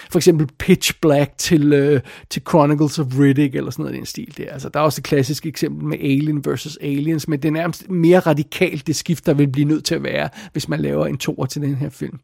for 0.10 0.20
eksempel 0.20 0.48
Pitch 0.60 0.94
Black 1.02 1.38
til, 1.38 1.74
øh, 1.74 2.02
til 2.30 2.41
Chronicles 2.50 3.00
of 3.00 3.06
Riddick, 3.20 3.56
eller 3.56 3.72
sådan 3.72 3.84
noget 3.84 3.96
i 3.96 3.98
den 3.98 4.06
stil 4.06 4.34
der. 4.38 4.52
Altså 4.52 4.70
der 4.70 4.80
er 4.80 4.84
også 4.84 5.00
et 5.00 5.06
klassisk 5.06 5.46
eksempel 5.46 5.88
med 5.88 5.98
Alien 6.00 6.46
versus 6.46 6.78
Aliens, 6.82 7.28
men 7.28 7.41
det 7.41 7.48
er 7.48 7.54
nærmest 7.54 7.89
mere 7.89 8.20
radikalt 8.20 8.88
det 8.88 8.96
skift, 8.96 9.26
der 9.26 9.34
vil 9.34 9.48
blive 9.48 9.67
nødt 9.67 9.86
til 9.86 9.96
at 9.96 10.04
være, 10.04 10.30
hvis 10.52 10.70
man 10.70 10.80
laver 10.80 11.06
en 11.06 11.17
toer 11.17 11.46
til 11.46 11.62
den 11.62 11.76
her 11.76 11.89
film. 11.89 12.20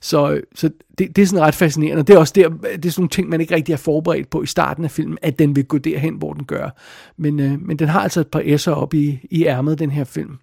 Så, 0.00 0.30
øh, 0.30 0.42
så 0.54 0.70
det, 0.98 1.16
det 1.16 1.22
er 1.22 1.26
sådan 1.26 1.44
ret 1.44 1.54
fascinerende. 1.54 2.02
Det 2.02 2.14
er 2.14 2.18
også 2.18 2.32
der, 2.36 2.48
det 2.48 2.84
er 2.86 2.90
sådan 2.90 3.00
nogle 3.02 3.08
ting, 3.08 3.28
man 3.28 3.40
ikke 3.40 3.54
rigtig 3.54 3.72
er 3.72 3.76
forberedt 3.76 4.30
på 4.30 4.42
i 4.42 4.46
starten 4.46 4.84
af 4.84 4.90
filmen, 4.90 5.18
at 5.22 5.38
den 5.38 5.56
vil 5.56 5.64
gå 5.64 5.78
derhen, 5.78 6.14
hvor 6.14 6.32
den 6.32 6.44
gør. 6.44 6.70
Men, 7.16 7.40
øh, 7.40 7.60
men 7.60 7.78
den 7.78 7.88
har 7.88 8.00
altså 8.00 8.20
et 8.20 8.26
par 8.26 8.40
S'er 8.40 8.70
op 8.76 8.94
i, 8.94 9.18
i 9.30 9.44
ærmet, 9.44 9.78
den 9.78 9.90
her 9.90 10.04
film. 10.04 10.38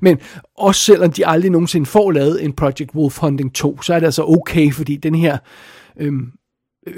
Men 0.00 0.18
også 0.58 0.80
selvom 0.80 1.12
de 1.12 1.26
aldrig 1.26 1.50
nogensinde 1.50 1.86
får 1.86 2.10
lavet 2.10 2.44
en 2.44 2.52
Project 2.52 2.94
Wolf 2.94 3.18
Hunting 3.18 3.54
2, 3.54 3.82
så 3.82 3.94
er 3.94 3.98
det 3.98 4.06
altså 4.06 4.24
okay, 4.24 4.72
fordi 4.72 4.96
den 4.96 5.14
her 5.14 5.38
øhm, 5.96 6.32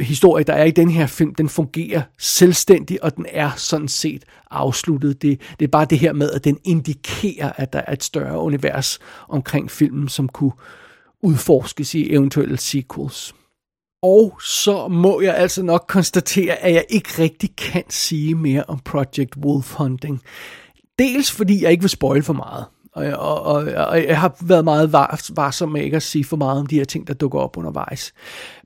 historie, 0.00 0.44
der 0.44 0.52
er 0.52 0.64
i 0.64 0.70
den 0.70 0.90
her 0.90 1.06
film, 1.06 1.34
den 1.34 1.48
fungerer 1.48 2.02
selvstændig, 2.18 3.04
og 3.04 3.16
den 3.16 3.26
er 3.28 3.50
sådan 3.56 3.88
set 3.88 4.24
afsluttet. 4.50 5.22
Det, 5.22 5.40
det 5.58 5.64
er 5.64 5.70
bare 5.70 5.84
det 5.84 5.98
her 5.98 6.12
med, 6.12 6.30
at 6.30 6.44
den 6.44 6.58
indikerer, 6.64 7.52
at 7.56 7.72
der 7.72 7.78
er 7.86 7.92
et 7.92 8.02
større 8.02 8.40
univers 8.40 8.98
omkring 9.28 9.70
filmen, 9.70 10.08
som 10.08 10.28
kunne 10.28 10.52
udforskes 11.22 11.94
i 11.94 12.12
eventuelle 12.12 12.56
sequels. 12.56 13.34
Og 14.02 14.38
så 14.42 14.88
må 14.88 15.20
jeg 15.20 15.36
altså 15.36 15.62
nok 15.62 15.84
konstatere, 15.88 16.54
at 16.54 16.74
jeg 16.74 16.84
ikke 16.88 17.08
rigtig 17.18 17.56
kan 17.56 17.84
sige 17.88 18.34
mere 18.34 18.64
om 18.68 18.78
Project 18.78 19.36
Wolf 19.36 19.74
Hunting. 19.74 20.20
Dels 20.98 21.32
fordi 21.32 21.62
jeg 21.62 21.70
ikke 21.70 21.82
vil 21.82 21.90
spoil 21.90 22.22
for 22.22 22.32
meget. 22.32 22.64
Og, 22.94 23.04
og, 23.04 23.42
og, 23.42 23.64
og 23.86 24.04
jeg 24.04 24.20
har 24.20 24.36
været 24.40 24.64
meget 24.64 24.92
varsom 25.36 25.68
med 25.68 25.82
ikke 25.82 25.96
at 25.96 26.02
sige 26.02 26.24
for 26.24 26.36
meget 26.36 26.60
om 26.60 26.66
de 26.66 26.76
her 26.76 26.84
ting, 26.84 27.06
der 27.06 27.14
dukker 27.14 27.38
op 27.38 27.56
undervejs. 27.56 28.12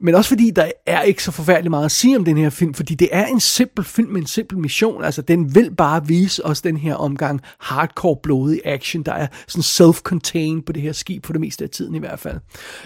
Men 0.00 0.14
også 0.14 0.28
fordi 0.28 0.50
der 0.50 0.70
er 0.86 1.02
ikke 1.02 1.22
så 1.22 1.32
forfærdeligt 1.32 1.70
meget 1.70 1.84
at 1.84 1.90
sige 1.90 2.16
om 2.16 2.24
den 2.24 2.36
her 2.36 2.50
film, 2.50 2.74
fordi 2.74 2.94
det 2.94 3.08
er 3.12 3.26
en 3.26 3.40
simpel 3.40 3.84
film 3.84 4.08
med 4.08 4.20
en 4.20 4.26
simpel 4.26 4.58
mission. 4.58 5.04
Altså, 5.04 5.22
den 5.22 5.54
vil 5.54 5.74
bare 5.74 6.06
vise 6.06 6.46
os 6.46 6.62
den 6.62 6.76
her 6.76 6.94
omgang 6.94 7.40
hardcore 7.60 8.16
blodig 8.22 8.60
action, 8.64 9.02
der 9.02 9.12
er 9.12 9.26
sådan 9.48 9.62
self-contained 9.62 10.62
på 10.66 10.72
det 10.72 10.82
her 10.82 10.92
skib, 10.92 11.26
for 11.26 11.32
det 11.32 11.40
meste 11.40 11.64
af 11.64 11.70
tiden 11.70 11.94
i 11.94 11.98
hvert 11.98 12.18
fald. 12.18 12.38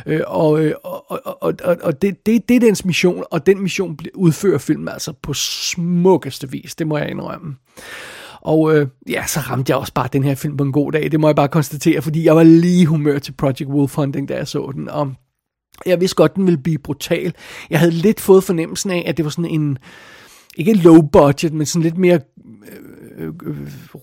Øh, 0.07 0.21
og, 0.27 0.61
øh, 0.61 0.75
og, 1.11 1.43
og, 1.43 1.55
og, 1.65 1.77
og 1.83 2.03
det, 2.03 2.27
det, 2.27 2.49
det 2.49 2.57
er 2.57 2.61
dens 2.61 2.85
mission, 2.85 3.25
og 3.31 3.47
den 3.47 3.63
mission 3.63 3.99
udfører 4.15 4.59
filmen 4.59 4.89
altså 4.89 5.13
på 5.23 5.35
smukkeste 5.35 6.51
vis, 6.51 6.75
det 6.75 6.87
må 6.87 6.99
jeg 6.99 7.11
indrømme. 7.11 7.57
Og 8.41 8.77
øh, 8.77 8.87
ja, 9.09 9.27
så 9.27 9.41
ramte 9.41 9.71
jeg 9.71 9.77
også 9.77 9.95
bare 9.95 10.09
den 10.13 10.25
her 10.25 10.35
film 10.35 10.57
på 10.57 10.65
en 10.65 10.73
god 10.73 10.93
dag, 10.93 11.13
det 11.13 11.21
må 11.21 11.29
jeg 11.29 11.37
bare 11.37 11.49
konstatere, 11.49 12.03
fordi 12.03 12.25
jeg 12.25 12.37
var 12.37 12.43
lige 12.43 12.87
humør 12.87 13.19
til 13.19 13.33
Project 13.33 13.71
Wolf 13.71 13.95
Hunting, 13.95 14.29
da 14.29 14.37
jeg 14.37 14.49
så 14.49 14.73
den, 14.75 14.89
og 14.89 15.13
jeg 15.87 16.01
vidste 16.01 16.17
godt, 16.17 16.37
den 16.37 16.47
ville 16.47 16.63
blive 16.63 16.79
brutal. 16.79 17.35
Jeg 17.71 17.79
havde 17.79 17.93
lidt 17.93 18.21
fået 18.21 18.45
fornemmelsen 18.45 18.91
af, 18.91 19.05
at 19.07 19.17
det 19.17 19.25
var 19.25 19.31
sådan 19.31 19.51
en, 19.51 19.79
ikke 20.57 20.73
low 20.73 21.03
budget, 21.03 21.53
men 21.53 21.67
sådan 21.67 21.83
lidt 21.83 21.99
mere 21.99 22.21
øh, 23.19 23.33
øh, 23.43 23.57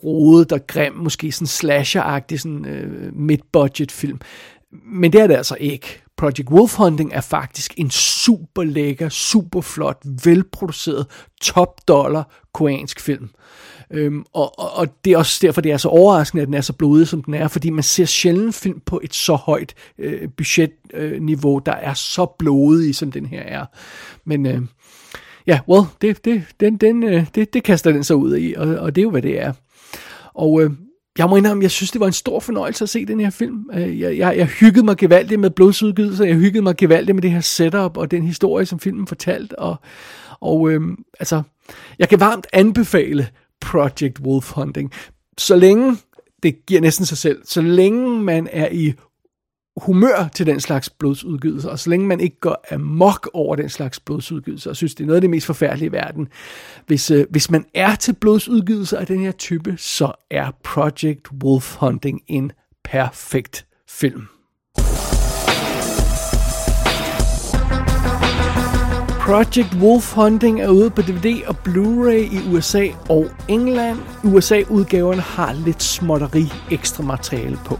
rodet 0.03 0.51
og 0.51 0.67
grim, 0.67 0.93
måske 0.93 1.31
sådan 1.31 1.47
slasher-agtig, 1.47 2.37
sådan 2.37 2.65
øh, 2.65 3.15
mid-budget 3.15 3.91
film. 3.91 4.19
Men 4.85 5.13
det 5.13 5.21
er 5.21 5.27
det 5.27 5.35
altså 5.35 5.57
ikke. 5.59 6.03
Project 6.17 6.49
Wolf 6.49 6.75
Hunting 6.75 7.13
er 7.13 7.21
faktisk 7.21 7.73
en 7.77 7.89
super 7.91 8.63
lækker, 8.63 9.09
super 9.09 9.61
flot, 9.61 9.97
velproduceret, 10.23 11.05
top 11.41 11.87
dollar 11.87 12.47
koreansk 12.53 12.99
film. 12.99 13.29
Øhm, 13.91 14.25
og, 14.33 14.59
og, 14.59 14.73
og 14.73 14.87
det 15.05 15.13
er 15.13 15.17
også 15.17 15.39
derfor, 15.41 15.61
det 15.61 15.71
er 15.71 15.77
så 15.77 15.87
overraskende, 15.87 16.41
at 16.41 16.47
den 16.47 16.53
er 16.53 16.61
så 16.61 16.73
blodig, 16.73 17.07
som 17.07 17.23
den 17.23 17.33
er, 17.33 17.47
fordi 17.47 17.69
man 17.69 17.83
ser 17.83 18.05
sjældent 18.05 18.55
film 18.55 18.79
på 18.85 19.01
et 19.03 19.15
så 19.15 19.35
højt 19.35 19.73
øh, 19.97 20.29
budgetniveau, 20.37 21.57
øh, 21.57 21.61
der 21.65 21.71
er 21.71 21.93
så 21.93 22.25
blodig, 22.39 22.95
som 22.95 23.11
den 23.11 23.25
her 23.25 23.41
er. 23.41 23.65
Men 24.25 24.45
øh, 24.45 24.61
ja, 25.47 25.59
well, 25.67 25.85
det, 26.01 26.25
det, 26.25 26.43
den, 26.59 26.77
den, 26.77 27.03
øh, 27.03 27.25
det, 27.35 27.53
det 27.53 27.63
kaster 27.63 27.91
den 27.91 28.03
så 28.03 28.13
ud 28.13 28.37
i, 28.37 28.53
og, 28.53 28.67
og 28.67 28.95
det 28.95 29.01
er 29.01 29.03
jo, 29.03 29.11
hvad 29.11 29.21
det 29.21 29.41
er. 29.41 29.53
Og 30.33 30.61
øh, 30.61 30.71
jeg 31.17 31.29
må 31.29 31.35
indrømme, 31.35 31.63
jeg 31.63 31.71
synes, 31.71 31.91
det 31.91 32.01
var 32.01 32.07
en 32.07 32.13
stor 32.13 32.39
fornøjelse 32.39 32.83
at 32.83 32.89
se 32.89 33.05
den 33.05 33.19
her 33.19 33.29
film. 33.29 33.69
Øh, 33.73 33.99
jeg, 33.99 34.17
jeg, 34.17 34.37
jeg 34.37 34.45
hyggede 34.45 34.85
mig 34.85 34.97
gevaldigt 34.97 35.41
med 35.41 35.49
blodsudgivelser, 35.49 36.25
jeg 36.25 36.35
hyggede 36.35 36.63
mig 36.63 36.77
gevaldigt 36.77 37.15
med 37.15 37.21
det 37.21 37.31
her 37.31 37.41
setup 37.41 37.97
og 37.97 38.11
den 38.11 38.23
historie, 38.23 38.65
som 38.65 38.79
filmen 38.79 39.07
fortalte. 39.07 39.59
Og, 39.59 39.75
og 40.39 40.71
øhm, 40.71 41.03
altså, 41.19 41.41
jeg 41.99 42.09
kan 42.09 42.19
varmt 42.19 42.47
anbefale 42.53 43.27
Project 43.61 44.19
Wolf 44.19 44.51
Hunting. 44.51 44.91
Så 45.37 45.55
længe, 45.55 45.97
det 46.43 46.65
giver 46.65 46.81
næsten 46.81 47.05
sig 47.05 47.17
selv, 47.17 47.41
så 47.45 47.61
længe 47.61 48.21
man 48.21 48.47
er 48.51 48.67
i 48.71 48.93
humør 49.77 50.29
til 50.35 50.45
den 50.45 50.59
slags 50.59 50.89
blodsudgydelser, 50.89 51.69
og 51.69 51.79
så 51.79 51.89
længe 51.89 52.07
man 52.07 52.19
ikke 52.19 52.39
går 52.39 52.65
amok 52.71 53.29
over 53.33 53.55
den 53.55 53.69
slags 53.69 53.99
blodsudgydelser, 53.99 54.69
og 54.69 54.75
synes, 54.75 54.95
det 54.95 55.03
er 55.03 55.07
noget 55.07 55.17
af 55.17 55.21
det 55.21 55.29
mest 55.29 55.45
forfærdelige 55.45 55.89
i 55.89 55.91
verden. 55.91 56.27
Hvis, 56.87 57.11
øh, 57.11 57.25
hvis 57.29 57.51
man 57.51 57.65
er 57.73 57.95
til 57.95 58.13
blodsudgydelser 58.13 58.97
af 58.97 59.07
den 59.07 59.19
her 59.19 59.31
type, 59.31 59.75
så 59.77 60.11
er 60.31 60.51
Project 60.63 61.27
Wolf 61.43 61.75
Hunting 61.75 62.21
en 62.27 62.51
perfekt 62.83 63.65
film. 63.89 64.27
Project 69.27 69.75
Wolf 69.81 70.13
Hunting 70.13 70.61
er 70.61 70.69
ude 70.69 70.89
på 70.89 71.01
DVD 71.01 71.47
og 71.47 71.55
Blu-ray 71.67 72.35
i 72.35 72.53
USA 72.53 72.87
og 73.09 73.25
England. 73.47 73.97
USA-udgaverne 74.23 75.21
har 75.21 75.53
lidt 75.53 75.83
småtteri 75.83 76.45
ekstra 76.71 77.03
materiale 77.03 77.59
på. 77.65 77.79